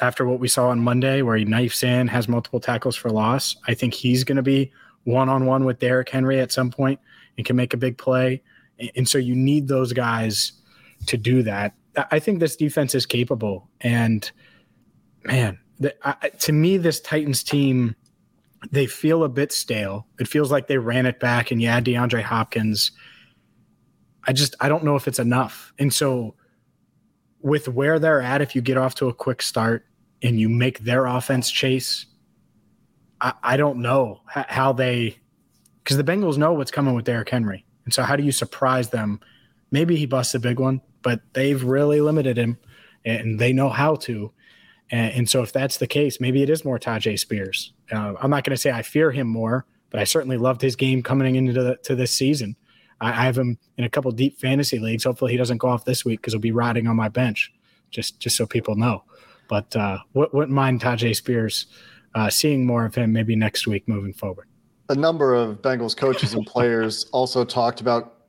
after 0.00 0.26
what 0.26 0.40
we 0.40 0.48
saw 0.48 0.68
on 0.68 0.78
Monday, 0.80 1.22
where 1.22 1.36
he 1.36 1.44
knifes 1.44 1.82
in, 1.82 2.06
has 2.08 2.28
multiple 2.28 2.60
tackles 2.60 2.96
for 2.96 3.10
loss, 3.10 3.56
I 3.66 3.74
think 3.74 3.94
he's 3.94 4.24
going 4.24 4.36
to 4.36 4.42
be 4.42 4.72
one 5.04 5.28
on 5.28 5.46
one 5.46 5.64
with 5.64 5.78
Derrick 5.78 6.08
Henry 6.08 6.40
at 6.40 6.52
some 6.52 6.70
point 6.70 7.00
and 7.36 7.46
can 7.46 7.56
make 7.56 7.74
a 7.74 7.78
big 7.78 7.96
play. 7.98 8.42
And- 8.96 9.08
so 9.08 9.18
you 9.18 9.34
need 9.34 9.68
those 9.68 9.92
guys 9.92 10.52
to 11.06 11.16
do 11.16 11.42
that. 11.44 11.74
I 12.10 12.18
think 12.18 12.40
this 12.40 12.56
defense 12.56 12.94
is 12.94 13.06
capable. 13.06 13.68
And 13.80 14.30
man, 15.24 15.58
the, 15.78 15.94
I, 16.06 16.28
to 16.28 16.52
me, 16.52 16.76
this 16.76 17.00
Titans 17.00 17.42
team, 17.42 17.96
they 18.70 18.86
feel 18.86 19.24
a 19.24 19.28
bit 19.28 19.52
stale. 19.52 20.06
It 20.18 20.28
feels 20.28 20.50
like 20.50 20.68
they 20.68 20.78
ran 20.78 21.06
it 21.06 21.20
back 21.20 21.50
and 21.50 21.60
yeah, 21.60 21.80
DeAndre 21.80 22.22
Hopkins. 22.22 22.92
I 24.26 24.32
just, 24.32 24.54
I 24.60 24.68
don't 24.68 24.84
know 24.84 24.96
if 24.96 25.06
it's 25.08 25.18
enough. 25.18 25.72
And 25.78 25.92
so, 25.92 26.34
with 27.40 27.68
where 27.68 27.98
they're 27.98 28.22
at, 28.22 28.40
if 28.40 28.54
you 28.54 28.62
get 28.62 28.78
off 28.78 28.94
to 28.94 29.08
a 29.08 29.14
quick 29.14 29.42
start 29.42 29.84
and 30.22 30.40
you 30.40 30.48
make 30.48 30.78
their 30.78 31.04
offense 31.04 31.50
chase, 31.50 32.06
I, 33.20 33.34
I 33.42 33.56
don't 33.58 33.80
know 33.80 34.22
how 34.26 34.72
they, 34.72 35.18
because 35.82 35.98
the 35.98 36.04
Bengals 36.04 36.38
know 36.38 36.54
what's 36.54 36.70
coming 36.70 36.94
with 36.94 37.04
Derrick 37.04 37.28
Henry. 37.28 37.66
And 37.84 37.92
so, 37.92 38.02
how 38.02 38.16
do 38.16 38.22
you 38.22 38.32
surprise 38.32 38.88
them? 38.88 39.20
Maybe 39.70 39.96
he 39.96 40.06
busts 40.06 40.34
a 40.34 40.40
big 40.40 40.58
one, 40.58 40.80
but 41.02 41.20
they've 41.34 41.62
really 41.62 42.00
limited 42.00 42.38
him 42.38 42.56
and 43.04 43.38
they 43.38 43.52
know 43.52 43.68
how 43.68 43.96
to. 43.96 44.32
And, 44.90 45.12
and 45.14 45.28
so, 45.28 45.42
if 45.42 45.52
that's 45.52 45.78
the 45.78 45.86
case, 45.86 46.20
maybe 46.20 46.42
it 46.42 46.50
is 46.50 46.64
more 46.64 46.78
Tyjae 46.78 47.18
Spears. 47.18 47.72
Uh, 47.90 48.14
I'm 48.20 48.30
not 48.30 48.44
going 48.44 48.54
to 48.54 48.60
say 48.60 48.70
I 48.70 48.82
fear 48.82 49.10
him 49.10 49.26
more, 49.26 49.66
but 49.90 50.00
I 50.00 50.04
certainly 50.04 50.36
loved 50.36 50.60
his 50.60 50.76
game 50.76 51.02
coming 51.02 51.36
into 51.36 51.52
the, 51.52 51.76
to 51.84 51.94
this 51.94 52.12
season. 52.12 52.56
I, 53.00 53.08
I 53.10 53.24
have 53.24 53.36
him 53.38 53.58
in 53.78 53.84
a 53.84 53.88
couple 53.88 54.10
deep 54.12 54.38
fantasy 54.38 54.78
leagues. 54.78 55.04
Hopefully, 55.04 55.32
he 55.32 55.38
doesn't 55.38 55.58
go 55.58 55.68
off 55.68 55.84
this 55.84 56.04
week 56.04 56.20
because 56.20 56.32
he'll 56.32 56.40
be 56.40 56.52
riding 56.52 56.86
on 56.86 56.96
my 56.96 57.08
bench. 57.08 57.52
Just 57.90 58.20
just 58.20 58.36
so 58.36 58.46
people 58.46 58.74
know. 58.76 59.04
But 59.48 59.74
uh, 59.76 59.98
wou- 60.14 60.28
wouldn't 60.32 60.54
mind 60.54 60.80
Tyjae 60.80 61.14
Spears 61.16 61.66
uh, 62.14 62.30
seeing 62.30 62.66
more 62.66 62.84
of 62.84 62.94
him 62.94 63.12
maybe 63.12 63.36
next 63.36 63.66
week 63.66 63.86
moving 63.88 64.12
forward. 64.12 64.48
A 64.90 64.94
number 64.94 65.34
of 65.34 65.62
Bengals 65.62 65.96
coaches 65.96 66.34
and 66.34 66.46
players 66.46 67.06
also 67.12 67.44
talked 67.44 67.80
about 67.80 68.26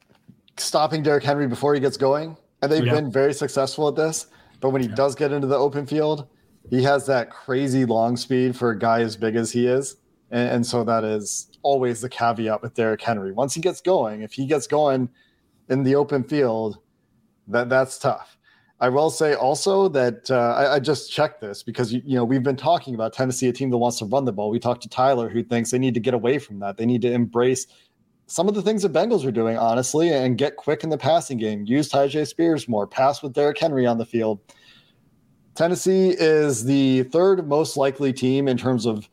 stopping 0.57 1.03
Derrick 1.03 1.23
Henry 1.23 1.47
before 1.47 1.73
he 1.73 1.79
gets 1.81 1.97
going, 1.97 2.37
and 2.61 2.71
they've 2.71 2.85
Yeah. 2.85 2.93
been 2.93 3.11
very 3.11 3.33
successful 3.33 3.87
at 3.89 3.95
this. 3.95 4.27
But 4.61 4.69
when 4.69 4.81
he 4.81 4.87
does 4.87 5.15
get 5.15 5.31
into 5.33 5.47
the 5.47 5.57
open 5.57 5.85
field, 5.85 6.27
he 6.69 6.83
has 6.83 7.05
that 7.07 7.29
crazy 7.29 7.85
long 7.85 8.17
speed 8.17 8.55
for 8.55 8.71
a 8.71 8.79
guy 8.79 9.01
as 9.01 9.15
big 9.15 9.35
as 9.35 9.51
he 9.51 9.67
is. 9.67 9.97
And, 10.31 10.49
and 10.49 10.65
so 10.65 10.83
that 10.83 11.03
is 11.03 11.49
always 11.61 12.01
the 12.01 12.09
caveat 12.09 12.61
with 12.61 12.73
Derrick 12.73 13.01
Henry. 13.01 13.31
Once 13.31 13.53
he 13.53 13.61
gets 13.61 13.81
going, 13.81 14.21
if 14.21 14.33
he 14.33 14.45
gets 14.45 14.67
going 14.67 15.09
in 15.69 15.83
the 15.83 15.95
open 15.95 16.23
field, 16.23 16.79
that 17.47 17.69
that's 17.69 17.97
tough. 17.97 18.37
I 18.79 18.89
will 18.89 19.09
say 19.09 19.35
also 19.35 19.87
that 19.89 20.29
uh, 20.29 20.53
I, 20.57 20.75
I 20.75 20.79
just 20.79 21.11
checked 21.11 21.39
this 21.39 21.63
because 21.63 21.93
you, 21.93 22.01
you 22.05 22.15
know 22.15 22.25
we've 22.25 22.43
been 22.43 22.57
talking 22.57 22.93
about 22.93 23.13
Tennessee, 23.13 23.47
a 23.47 23.53
team 23.53 23.69
that 23.69 23.77
wants 23.77 23.99
to 23.99 24.05
run 24.05 24.25
the 24.25 24.33
ball. 24.33 24.49
We 24.49 24.59
talked 24.59 24.83
to 24.83 24.89
Tyler, 24.89 25.29
who 25.29 25.43
thinks 25.43 25.71
they 25.71 25.79
need 25.79 25.93
to 25.93 25.99
get 25.99 26.13
away 26.13 26.39
from 26.39 26.59
that. 26.59 26.77
They 26.77 26.85
need 26.85 27.01
to 27.03 27.11
embrace 27.11 27.67
some 28.27 28.47
of 28.47 28.55
the 28.55 28.61
things 28.61 28.81
the 28.81 28.89
Bengals 28.89 29.25
are 29.25 29.31
doing, 29.31 29.57
honestly, 29.57 30.11
and 30.11 30.37
get 30.37 30.55
quick 30.55 30.83
in 30.83 30.89
the 30.89 30.97
passing 30.97 31.37
game. 31.37 31.63
Use 31.65 31.89
Tyjae 31.91 32.27
Spears 32.27 32.67
more. 32.67 32.87
Pass 32.87 33.21
with 33.21 33.33
Derrick 33.33 33.59
Henry 33.59 33.85
on 33.85 33.97
the 33.97 34.05
field. 34.05 34.39
Tennessee 35.55 36.09
is 36.09 36.65
the 36.65 37.03
third 37.03 37.47
most 37.47 37.77
likely 37.77 38.11
team 38.11 38.47
in 38.49 38.57
terms 38.57 38.85
of 38.85 39.09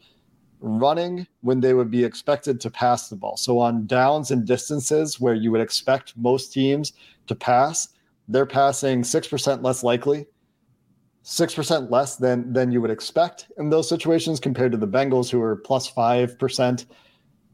running 0.60 1.26
when 1.40 1.60
they 1.60 1.72
would 1.72 1.90
be 1.90 2.04
expected 2.04 2.60
to 2.60 2.70
pass 2.70 3.08
the 3.08 3.16
ball. 3.16 3.36
So 3.36 3.58
on 3.58 3.86
downs 3.86 4.30
and 4.32 4.44
distances 4.44 5.20
where 5.20 5.34
you 5.34 5.52
would 5.52 5.60
expect 5.60 6.16
most 6.16 6.52
teams 6.52 6.92
to 7.28 7.34
pass, 7.34 7.88
they're 8.28 8.46
passing 8.46 9.02
6% 9.02 9.62
less 9.62 9.84
likely, 9.84 10.26
6% 11.24 11.90
less 11.90 12.16
than 12.16 12.52
than 12.52 12.72
you 12.72 12.80
would 12.80 12.90
expect 12.90 13.48
in 13.58 13.70
those 13.70 13.88
situations 13.88 14.40
compared 14.40 14.72
to 14.72 14.78
the 14.78 14.88
Bengals 14.88 15.30
who 15.30 15.40
are 15.40 15.56
plus 15.56 15.90
5% 15.90 16.86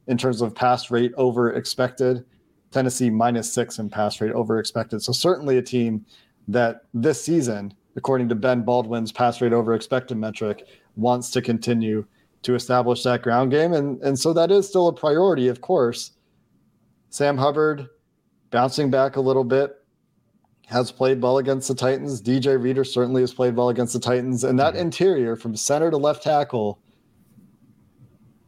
in 0.06 0.16
terms 0.16 0.40
of 0.40 0.54
pass 0.54 0.90
rate 0.90 1.12
over 1.18 1.52
expected. 1.52 2.24
Tennessee 2.70 3.10
minus 3.10 3.52
six 3.52 3.78
in 3.78 3.90
pass 3.90 4.20
rate 4.20 4.32
over 4.32 4.58
expected. 4.58 5.02
So 5.02 5.12
certainly 5.12 5.58
a 5.58 5.62
team 5.62 6.06
that 6.48 6.82
this 6.94 7.22
season, 7.22 7.74
according 7.98 8.30
to 8.30 8.34
Ben 8.34 8.62
Baldwin's 8.62 9.12
pass 9.12 9.42
rate 9.42 9.52
over 9.52 9.74
expected 9.74 10.16
metric, 10.16 10.66
wants 10.96 11.30
to 11.32 11.42
continue 11.42 12.06
to 12.42 12.54
establish 12.54 13.02
that 13.02 13.20
ground 13.20 13.50
game. 13.50 13.74
And, 13.74 14.00
and 14.02 14.18
so 14.18 14.32
that 14.32 14.50
is 14.50 14.66
still 14.66 14.88
a 14.88 14.92
priority, 14.92 15.48
of 15.48 15.60
course. 15.60 16.12
Sam 17.10 17.36
Hubbard 17.36 17.88
bouncing 18.50 18.90
back 18.90 19.16
a 19.16 19.20
little 19.20 19.44
bit, 19.44 19.74
has 20.66 20.92
played 20.92 21.20
well 21.20 21.38
against 21.38 21.68
the 21.68 21.74
Titans. 21.74 22.22
DJ 22.22 22.62
Reader 22.62 22.84
certainly 22.84 23.22
has 23.22 23.34
played 23.34 23.56
well 23.56 23.70
against 23.70 23.94
the 23.94 24.00
Titans. 24.00 24.44
And 24.44 24.58
that 24.58 24.74
mm-hmm. 24.74 24.82
interior 24.82 25.34
from 25.34 25.56
center 25.56 25.90
to 25.90 25.96
left 25.96 26.22
tackle, 26.22 26.78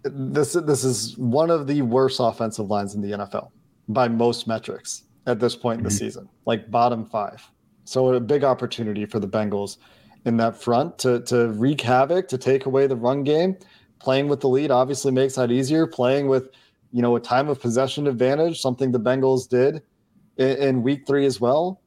this, 0.05 0.53
this 0.53 0.85
is 0.85 1.17
one 1.19 1.51
of 1.51 1.67
the 1.67 1.83
worst 1.83 2.21
offensive 2.21 2.71
lines 2.71 2.95
in 2.95 3.01
the 3.01 3.13
NFL 3.13 3.51
by 3.89 4.07
most 4.07 4.47
metrics 4.47 5.05
at 5.27 5.41
this 5.41 5.57
point 5.57 5.79
in 5.79 5.85
the 5.85 5.91
mm-hmm. 5.91 5.99
season, 5.99 6.29
like 6.47 6.71
bottom 6.71 7.05
five. 7.07 7.51
So 7.91 8.15
a 8.15 8.21
big 8.21 8.45
opportunity 8.45 9.05
for 9.05 9.19
the 9.19 9.27
Bengals 9.27 9.79
in 10.25 10.37
that 10.37 10.55
front 10.55 10.97
to 11.01 11.23
to 11.23 11.49
wreak 11.49 11.81
havoc, 11.81 12.29
to 12.29 12.39
take 12.39 12.67
away 12.67 12.87
the 12.87 12.95
run 12.95 13.25
game. 13.25 13.57
Playing 13.99 14.29
with 14.29 14.39
the 14.39 14.49
lead 14.49 14.71
obviously 14.71 15.11
makes 15.11 15.35
that 15.35 15.51
easier. 15.51 15.89
Playing 15.89 16.29
with, 16.29 16.51
you 16.93 17.03
know, 17.03 17.17
a 17.17 17.21
time 17.21 17.49
of 17.49 17.61
possession 17.61 18.07
advantage, 18.07 18.61
something 18.61 18.93
the 18.93 19.01
Bengals 19.01 19.49
did 19.49 19.83
in, 20.37 20.57
in 20.59 20.83
week 20.85 21.05
three 21.05 21.27
as 21.27 21.41
well, 21.41 21.83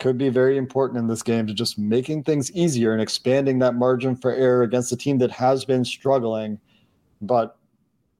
could 0.00 0.18
be 0.18 0.28
very 0.28 0.56
important 0.56 0.98
in 0.98 1.06
this 1.06 1.22
game 1.22 1.46
to 1.46 1.54
just 1.54 1.78
making 1.78 2.24
things 2.24 2.50
easier 2.50 2.92
and 2.92 3.00
expanding 3.00 3.60
that 3.60 3.76
margin 3.76 4.16
for 4.16 4.32
error 4.32 4.64
against 4.64 4.90
a 4.90 4.96
team 4.96 5.18
that 5.18 5.30
has 5.30 5.64
been 5.64 5.84
struggling, 5.84 6.58
but 7.22 7.58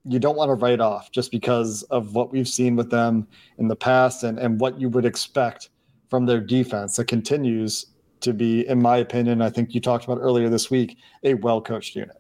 you 0.05 0.21
don't 0.21 0.37
want 0.37 0.51
to 0.51 0.55
write 0.55 0.79
off 0.79 1.11
just 1.11 1.33
because 1.33 1.83
of 1.85 2.15
what 2.15 2.31
we've 2.31 2.47
seen 2.47 2.77
with 2.77 2.91
them 2.91 3.27
in 3.59 3.67
the 3.67 3.75
past 3.75 4.23
and, 4.23 4.39
and 4.39 4.61
what 4.61 4.81
you 4.81 4.89
would 4.89 5.05
expect 5.05 5.71
from 6.15 6.27
their 6.27 6.41
defense 6.41 6.95
that 6.95 7.07
continues 7.07 7.87
to 8.21 8.33
be, 8.33 8.65
in 8.69 8.81
my 8.81 8.99
opinion, 8.99 9.43
I 9.43 9.51
think 9.51 9.75
you 9.75 9.81
talked 9.81 10.05
about 10.05 10.19
earlier 10.21 10.49
this 10.49 10.71
week, 10.71 10.97
a 11.25 11.35
well 11.35 11.61
coached 11.61 11.97
unit. 11.97 12.17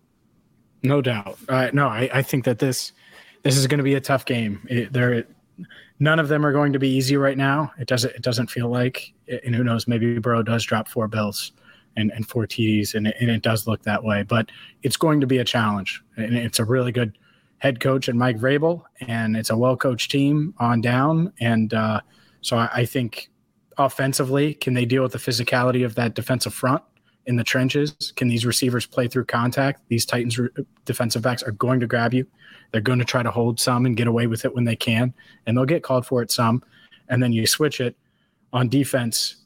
No 0.83 1.00
doubt. 1.00 1.38
Uh, 1.48 1.70
no, 1.72 1.87
I, 1.87 2.11
I, 2.12 2.22
think 2.22 2.44
that 2.44 2.59
this 2.59 2.90
this 3.44 3.57
is 3.57 3.68
going 3.68 3.78
to 3.78 3.85
be 3.85 3.94
a 3.94 4.00
tough 4.00 4.24
game. 4.24 4.66
It, 4.68 4.92
there, 4.92 5.24
none 6.00 6.18
of 6.18 6.26
them 6.26 6.44
are 6.44 6.50
going 6.50 6.72
to 6.72 6.80
be 6.80 6.88
easy 6.88 7.16
right 7.16 7.38
now. 7.38 7.72
It 7.78 7.87
doesn't 7.87 8.16
it 8.16 8.22
doesn't 8.22 8.48
feel 8.48 8.68
like, 8.68 9.14
and 9.28 9.54
who 9.54 9.62
knows, 9.62 9.87
maybe 9.87 10.18
Burrow 10.18 10.42
does 10.42 10.64
drop 10.64 10.88
four 10.88 11.07
bills 11.07 11.52
and, 11.96 12.11
and 12.11 12.28
four 12.28 12.48
TDs, 12.48 12.96
and 12.96 13.07
it, 13.07 13.16
and 13.20 13.30
it 13.30 13.42
does 13.42 13.68
look 13.68 13.85
that 13.85 14.02
way. 14.02 14.24
But 14.24 14.50
it's 14.83 14.96
going 14.96 15.20
to 15.20 15.28
be 15.28 15.38
a 15.38 15.44
challenge, 15.44 16.02
and 16.16 16.35
it's 16.35 16.59
a 16.59 16.64
really 16.64 16.90
good 16.90 17.16
head 17.59 17.78
coach 17.78 18.09
and 18.09 18.18
Mike 18.18 18.38
Vrabel, 18.38 18.83
and 19.02 19.37
it's 19.37 19.50
a 19.50 19.57
well 19.57 19.76
coached 19.76 20.11
team 20.11 20.52
on 20.59 20.80
down. 20.80 21.33
And 21.38 21.72
uh, 21.72 22.00
so 22.40 22.57
I, 22.57 22.68
I, 22.74 22.85
think 22.85 23.30
offensively, 23.78 24.54
can 24.54 24.74
they 24.74 24.84
deal 24.84 25.02
with 25.02 25.12
the 25.12 25.18
physicality 25.18 25.84
of 25.84 25.94
that 25.94 26.14
defensive 26.14 26.54
front 26.54 26.82
in 27.26 27.37
the 27.37 27.44
trenches? 27.44 28.12
Can 28.16 28.28
these 28.28 28.46
receivers 28.46 28.87
play 28.87 29.08
through 29.08 29.24
contact? 29.26 29.82
These 29.88 30.06
Titans 30.06 30.38
re- 30.38 30.48
defensive 30.84 31.22
backs 31.22 31.42
are 31.42 31.52
going 31.52 31.80
to 31.80 31.87
grab 31.87 32.14
you. 32.14 32.26
They're 32.72 32.80
going 32.80 32.98
to 32.98 33.04
try 33.04 33.22
to 33.22 33.30
hold 33.30 33.60
some 33.60 33.87
and 33.87 33.96
get 33.96 34.06
away 34.06 34.26
with 34.26 34.44
it 34.44 34.54
when 34.54 34.64
they 34.64 34.76
can, 34.76 35.14
and 35.46 35.56
they'll 35.56 35.64
get 35.64 35.82
called 35.82 36.06
for 36.06 36.22
it 36.22 36.30
some. 36.30 36.62
And 37.08 37.22
then 37.22 37.32
you 37.32 37.46
switch 37.46 37.80
it 37.80 37.96
on 38.52 38.68
defense. 38.68 39.37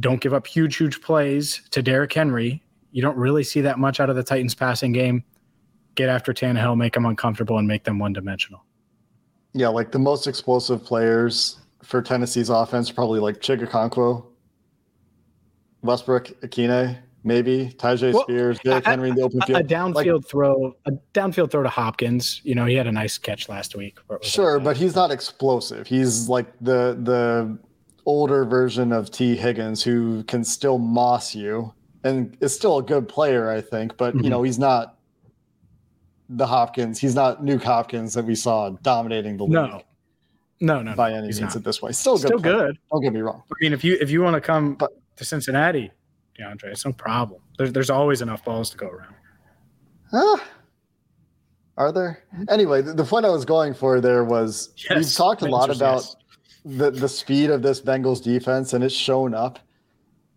Don't 0.00 0.20
give 0.20 0.34
up 0.34 0.46
huge, 0.46 0.76
huge 0.76 1.00
plays 1.00 1.62
to 1.70 1.82
Derrick 1.82 2.12
Henry. 2.12 2.62
You 2.92 3.02
don't 3.02 3.16
really 3.16 3.44
see 3.44 3.60
that 3.62 3.78
much 3.78 4.00
out 4.00 4.10
of 4.10 4.16
the 4.16 4.22
Titans 4.22 4.54
passing 4.54 4.92
game. 4.92 5.24
Get 5.94 6.08
after 6.08 6.32
Tannehill, 6.32 6.76
make 6.76 6.94
them 6.94 7.06
uncomfortable, 7.06 7.58
and 7.58 7.68
make 7.68 7.84
them 7.84 7.98
one 7.98 8.12
dimensional. 8.12 8.64
Yeah, 9.52 9.68
like 9.68 9.92
the 9.92 9.98
most 9.98 10.26
explosive 10.26 10.82
players 10.82 11.60
for 11.84 12.02
Tennessee's 12.02 12.50
offense, 12.50 12.90
probably 12.90 13.20
like 13.20 13.40
Chig 13.40 13.66
Okonkwo, 13.66 14.24
Westbrook 15.82 16.28
Ikhine, 16.40 16.98
maybe 17.24 17.74
Tyjae 17.78 18.12
well, 18.12 18.22
Spears, 18.22 18.58
Derrick 18.60 18.84
Henry 18.84 19.10
in 19.10 19.16
the 19.16 19.22
open 19.22 19.40
field. 19.42 19.60
A 19.60 19.64
downfield 19.64 20.20
like, 20.20 20.26
throw, 20.26 20.76
a 20.86 20.92
downfield 21.12 21.50
throw 21.50 21.62
to 21.62 21.68
Hopkins. 21.68 22.40
You 22.44 22.54
know, 22.54 22.66
he 22.66 22.74
had 22.74 22.86
a 22.86 22.92
nice 22.92 23.18
catch 23.18 23.48
last 23.48 23.74
week. 23.74 23.98
Sure, 24.22 24.58
but 24.60 24.76
he's 24.76 24.94
not 24.94 25.10
explosive. 25.10 25.86
He's 25.86 26.28
like 26.28 26.46
the 26.60 26.98
the 27.02 27.58
older 28.06 28.44
version 28.44 28.92
of 28.92 29.10
Tee 29.10 29.34
Higgins 29.34 29.82
who 29.82 30.22
can 30.24 30.44
still 30.44 30.78
moss 30.78 31.34
you 31.34 31.72
and 32.04 32.36
is 32.40 32.54
still 32.54 32.78
a 32.78 32.82
good 32.82 33.08
player, 33.08 33.50
I 33.50 33.60
think. 33.60 33.96
But 33.96 34.14
mm-hmm. 34.14 34.24
you 34.24 34.30
know, 34.30 34.42
he's 34.42 34.58
not 34.58 34.98
the 36.28 36.46
Hopkins. 36.46 36.98
He's 36.98 37.14
not 37.14 37.42
Nuke 37.42 37.62
Hopkins 37.62 38.14
that 38.14 38.24
we 38.24 38.34
saw 38.34 38.70
dominating 38.82 39.36
the 39.36 39.44
league. 39.44 39.52
No. 39.52 39.82
No, 40.60 40.82
no, 40.82 40.94
by 40.94 41.12
any 41.12 41.22
means 41.22 41.40
not. 41.40 41.56
at 41.56 41.64
this 41.64 41.78
point. 41.78 41.96
Still 41.96 42.16
good. 42.16 42.26
Still 42.26 42.38
good. 42.38 42.78
Don't 42.90 43.02
get 43.02 43.12
me 43.12 43.20
wrong. 43.20 43.42
I 43.50 43.54
mean, 43.60 43.72
if 43.72 43.84
you 43.84 43.98
if 44.00 44.10
you 44.10 44.22
want 44.22 44.34
to 44.34 44.40
come 44.40 44.74
but, 44.74 44.92
to 45.16 45.24
Cincinnati, 45.24 45.90
DeAndre, 46.38 46.66
it's 46.66 46.86
no 46.86 46.92
problem. 46.92 47.40
There's 47.58 47.72
there's 47.72 47.90
always 47.90 48.22
enough 48.22 48.44
balls 48.44 48.70
to 48.70 48.76
go 48.76 48.88
around. 48.88 49.14
Huh? 50.10 50.38
Are 51.76 51.90
there? 51.90 52.22
Anyway, 52.48 52.82
the, 52.82 52.92
the 52.92 53.04
point 53.04 53.26
I 53.26 53.30
was 53.30 53.44
going 53.44 53.74
for 53.74 54.00
there 54.00 54.24
was 54.24 54.72
yes, 54.76 54.96
we've 54.96 55.12
talked 55.12 55.42
a 55.42 55.46
lot 55.46 55.74
about 55.74 56.02
yes. 56.02 56.16
the 56.64 56.90
the 56.92 57.08
speed 57.08 57.50
of 57.50 57.62
this 57.62 57.80
Bengals 57.80 58.22
defense, 58.22 58.72
and 58.72 58.84
it's 58.84 58.94
shown 58.94 59.34
up 59.34 59.58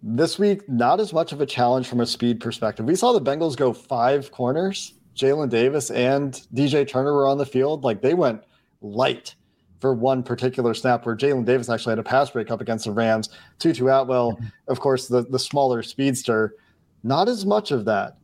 this 0.01 0.39
week. 0.39 0.67
Not 0.67 0.99
as 0.99 1.13
much 1.13 1.31
of 1.31 1.41
a 1.41 1.45
challenge 1.45 1.87
from 1.87 1.99
a 1.99 2.07
speed 2.07 2.39
perspective. 2.39 2.85
We 2.85 2.95
saw 2.95 3.13
the 3.13 3.21
Bengals 3.21 3.55
go 3.55 3.71
five 3.71 4.31
corners. 4.31 4.93
Jalen 5.15 5.49
Davis 5.49 5.89
and 5.89 6.33
DJ 6.53 6.87
Turner 6.87 7.13
were 7.13 7.27
on 7.27 7.37
the 7.37 7.45
field. 7.45 7.83
Like 7.83 8.01
they 8.01 8.13
went 8.13 8.41
light 8.81 9.35
for 9.79 9.93
one 9.93 10.23
particular 10.23 10.73
snap 10.73 11.05
where 11.05 11.15
Jalen 11.15 11.45
Davis 11.45 11.69
actually 11.69 11.91
had 11.91 11.99
a 11.99 12.03
pass 12.03 12.31
breakup 12.31 12.61
against 12.61 12.85
the 12.85 12.91
Rams. 12.91 13.29
Tutu 13.59 13.87
Atwell, 13.87 14.33
mm-hmm. 14.33 14.45
of 14.67 14.79
course, 14.79 15.07
the, 15.07 15.23
the 15.23 15.39
smaller 15.39 15.83
speedster. 15.83 16.55
Not 17.03 17.29
as 17.29 17.45
much 17.45 17.71
of 17.71 17.85
that 17.85 18.17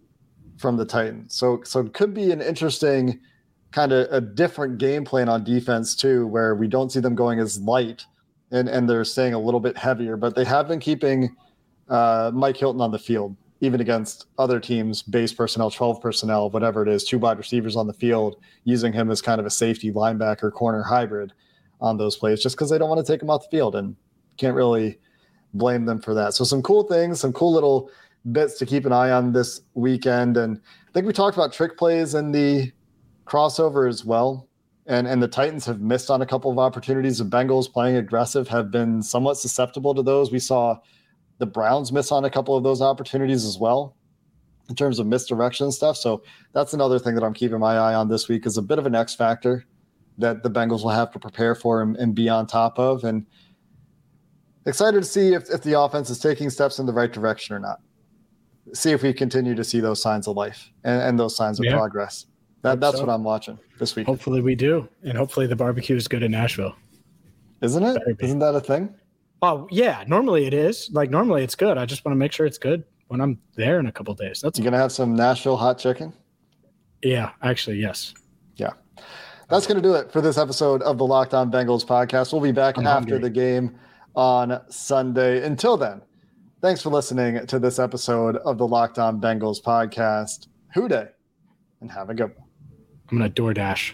from 0.58 0.78
the 0.78 0.86
Titans. 0.86 1.36
So 1.36 1.62
so 1.64 1.80
it 1.82 1.94
could 1.94 2.14
be 2.14 2.32
an 2.32 2.42
interesting 2.42 3.20
kind 3.72 3.92
of 3.92 4.08
a 4.12 4.22
different 4.22 4.78
game 4.78 5.04
plan 5.04 5.30
on 5.30 5.44
defense 5.44 5.96
too, 5.96 6.28
where 6.28 6.56
we 6.56 6.68
don't 6.68 6.92
see 6.92 7.00
them 7.00 7.16
going 7.16 7.40
as 7.40 7.60
light 7.60 8.06
and, 8.52 8.70
and 8.70 8.88
they're 8.88 9.04
staying 9.04 9.34
a 9.34 9.40
little 9.40 9.60
bit 9.60 9.76
heavier, 9.76 10.16
but 10.16 10.36
they 10.36 10.46
have 10.46 10.68
been 10.68 10.80
keeping 10.80 11.36
uh, 11.90 12.32
Mike 12.34 12.56
Hilton 12.56 12.82
on 12.82 12.92
the 12.92 13.00
field, 13.00 13.36
even 13.64 13.80
against 13.80 14.28
other 14.38 14.60
teams, 14.60 15.02
base 15.02 15.32
personnel, 15.32 15.72
12 15.72 16.02
personnel, 16.02 16.50
whatever 16.50 16.84
it 16.84 16.90
is, 16.90 17.06
two 17.06 17.18
wide 17.18 17.38
receivers 17.38 17.78
on 17.78 17.88
the 17.88 17.94
field, 17.94 18.36
using 18.66 18.92
him 18.92 19.10
as 19.10 19.22
kind 19.22 19.40
of 19.40 19.46
a 19.46 19.50
safety 19.50 19.90
linebacker 19.90 20.52
corner 20.52 20.84
hybrid 20.84 21.32
on 21.80 21.96
those 21.96 22.18
plays 22.18 22.44
just 22.44 22.58
because 22.58 22.70
they 22.70 22.78
don't 22.78 22.90
want 22.90 23.04
to 23.04 23.10
take 23.10 23.22
him 23.22 23.30
off 23.30 23.50
the 23.50 23.58
field 23.58 23.74
and 23.76 23.96
can't 24.36 24.54
really 24.54 25.00
blame 25.54 25.86
them 25.86 26.02
for 26.02 26.14
that. 26.14 26.34
So 26.34 26.44
some 26.44 26.62
cool 26.62 26.84
things, 26.84 27.22
some 27.22 27.32
cool 27.32 27.54
little 27.54 27.90
bits 28.34 28.58
to 28.60 28.66
keep 28.66 28.86
an 28.86 28.92
eye 28.92 29.12
on 29.12 29.32
this 29.32 29.62
weekend. 29.76 30.36
And 30.36 30.60
I 30.90 30.92
think 30.92 31.08
we 31.08 31.14
talked 31.14 31.38
about 31.38 31.54
trick 31.54 31.78
plays 31.78 32.16
in 32.16 32.34
the 32.34 32.70
crossover 33.26 33.88
as 33.88 34.04
well. 34.04 34.50
And 34.88 35.08
and 35.08 35.24
the 35.24 35.30
Titans 35.30 35.66
have 35.68 35.80
missed 35.80 36.10
on 36.10 36.22
a 36.22 36.26
couple 36.26 36.52
of 36.52 36.60
opportunities. 36.60 37.20
The 37.20 37.24
Bengals 37.24 37.72
playing 37.72 37.96
aggressive 37.96 38.50
have 38.50 38.72
been 38.72 39.02
somewhat 39.02 39.38
susceptible 39.38 39.96
to 39.96 40.04
those. 40.04 40.34
We 40.34 40.40
saw 40.40 40.80
the 41.40 41.46
Browns 41.46 41.92
miss 41.92 42.12
on 42.12 42.26
a 42.26 42.30
couple 42.30 42.56
of 42.56 42.64
those 42.64 42.82
opportunities 42.82 43.46
as 43.46 43.58
well 43.58 43.96
in 44.70 44.76
terms 44.76 45.00
of 45.00 45.08
misdirection 45.08 45.72
stuff. 45.72 45.98
So 45.98 46.24
that's 46.54 46.74
another 46.74 47.00
thing 47.00 47.16
that 47.16 47.24
I'm 47.24 47.34
keeping 47.34 47.60
my 47.60 47.76
eye 47.76 47.94
on 47.94 48.08
this 48.08 48.30
week 48.30 48.46
is 48.46 48.58
a 48.58 48.62
bit 48.62 48.80
of 48.80 48.86
an 48.86 48.96
X 48.96 49.14
factor 49.14 49.66
that 50.18 50.44
the 50.44 50.50
Bengals 50.50 50.84
will 50.84 50.90
have 50.90 51.12
to 51.12 51.20
prepare 51.20 51.56
for 51.56 51.82
and, 51.82 51.96
and 51.98 52.16
be 52.16 52.30
on 52.30 52.48
top 52.48 52.80
of. 52.80 53.04
And 53.04 53.26
excited 54.66 55.02
to 55.02 55.08
see 55.08 55.34
if, 55.34 55.50
if 55.50 55.64
the 55.64 55.80
offense 55.80 56.10
is 56.10 56.20
taking 56.20 56.50
steps 56.50 56.80
in 56.80 56.86
the 56.86 56.94
right 56.94 57.12
direction 57.12 57.56
or 57.56 57.60
not. 57.60 57.82
See 58.74 58.92
if 58.92 59.04
we 59.04 59.12
continue 59.12 59.56
to 59.56 59.64
see 59.64 59.80
those 59.82 60.02
signs 60.02 60.28
of 60.28 60.38
life 60.38 60.72
and, 60.84 61.02
and 61.02 61.20
those 61.20 61.36
signs 61.36 61.60
of 61.60 61.66
yeah. 61.66 61.74
progress. 61.74 62.28
That, 62.62 62.80
that's 62.80 62.96
so. 62.96 63.06
what 63.06 63.14
I'm 63.14 63.24
watching 63.24 63.60
this 63.78 63.96
week. 63.96 64.08
Hopefully 64.08 64.40
we 64.40 64.56
do. 64.56 64.88
And 65.04 65.18
hopefully 65.18 65.48
the 65.48 65.56
barbecue 65.56 65.98
is 65.98 66.08
good 66.08 66.24
in 66.24 66.32
Nashville. 66.32 66.76
Isn't 67.62 67.84
it? 67.84 68.02
Isn't 68.20 68.40
that 68.40 68.56
a 68.56 68.62
thing? 68.62 68.96
Oh 69.44 69.68
yeah, 69.70 70.06
normally 70.08 70.46
it 70.46 70.54
is. 70.54 70.90
Like 70.94 71.10
normally 71.10 71.44
it's 71.44 71.56
good. 71.56 71.78
I 71.78 71.86
just 71.86 72.06
want 72.06 72.14
to 72.14 72.18
make 72.18 72.32
sure 72.32 72.46
it's 72.46 72.58
good 72.58 72.86
when 73.10 73.20
I'm 73.20 73.40
there 73.56 73.78
in 73.78 73.88
a 73.88 73.92
couple 73.92 74.14
days. 74.14 74.40
That's 74.42 74.58
you 74.58 74.64
gonna 74.64 74.78
have 74.78 74.94
some 74.94 75.16
Nashville 75.16 75.58
hot 75.58 75.78
chicken. 75.78 76.14
Yeah, 77.04 77.32
actually, 77.42 77.76
yes. 77.78 78.14
Yeah, 78.56 78.72
that's 79.50 79.68
going 79.68 79.82
to 79.82 79.88
do 79.88 79.96
it 79.96 80.12
for 80.12 80.22
this 80.22 80.38
episode 80.38 80.82
of 80.84 80.98
the 80.98 81.06
Locked 81.06 81.34
On 81.34 81.52
Bengals 81.52 81.86
podcast. 81.86 82.32
We'll 82.32 82.42
be 82.42 82.54
back 82.54 82.78
I'm 82.78 82.88
after 82.88 83.16
hungry. 83.16 83.20
the 83.20 83.30
game 83.30 83.76
on 84.16 84.62
Sunday. 84.70 85.44
Until 85.44 85.76
then, 85.76 86.02
thanks 86.62 86.82
for 86.82 86.90
listening 86.90 87.46
to 87.48 87.60
this 87.60 87.80
episode 87.80 88.38
of 88.38 88.58
the 88.58 88.68
Locked 88.68 89.00
On 89.00 89.20
Bengals 89.20 89.62
podcast. 89.62 90.48
Dey, 90.88 91.10
and 91.82 91.92
have 91.92 92.10
a 92.10 92.14
good 92.14 92.32
one. 92.38 92.48
I'm 93.12 93.18
going 93.18 93.34
to 93.34 93.42
DoorDash. 93.42 93.94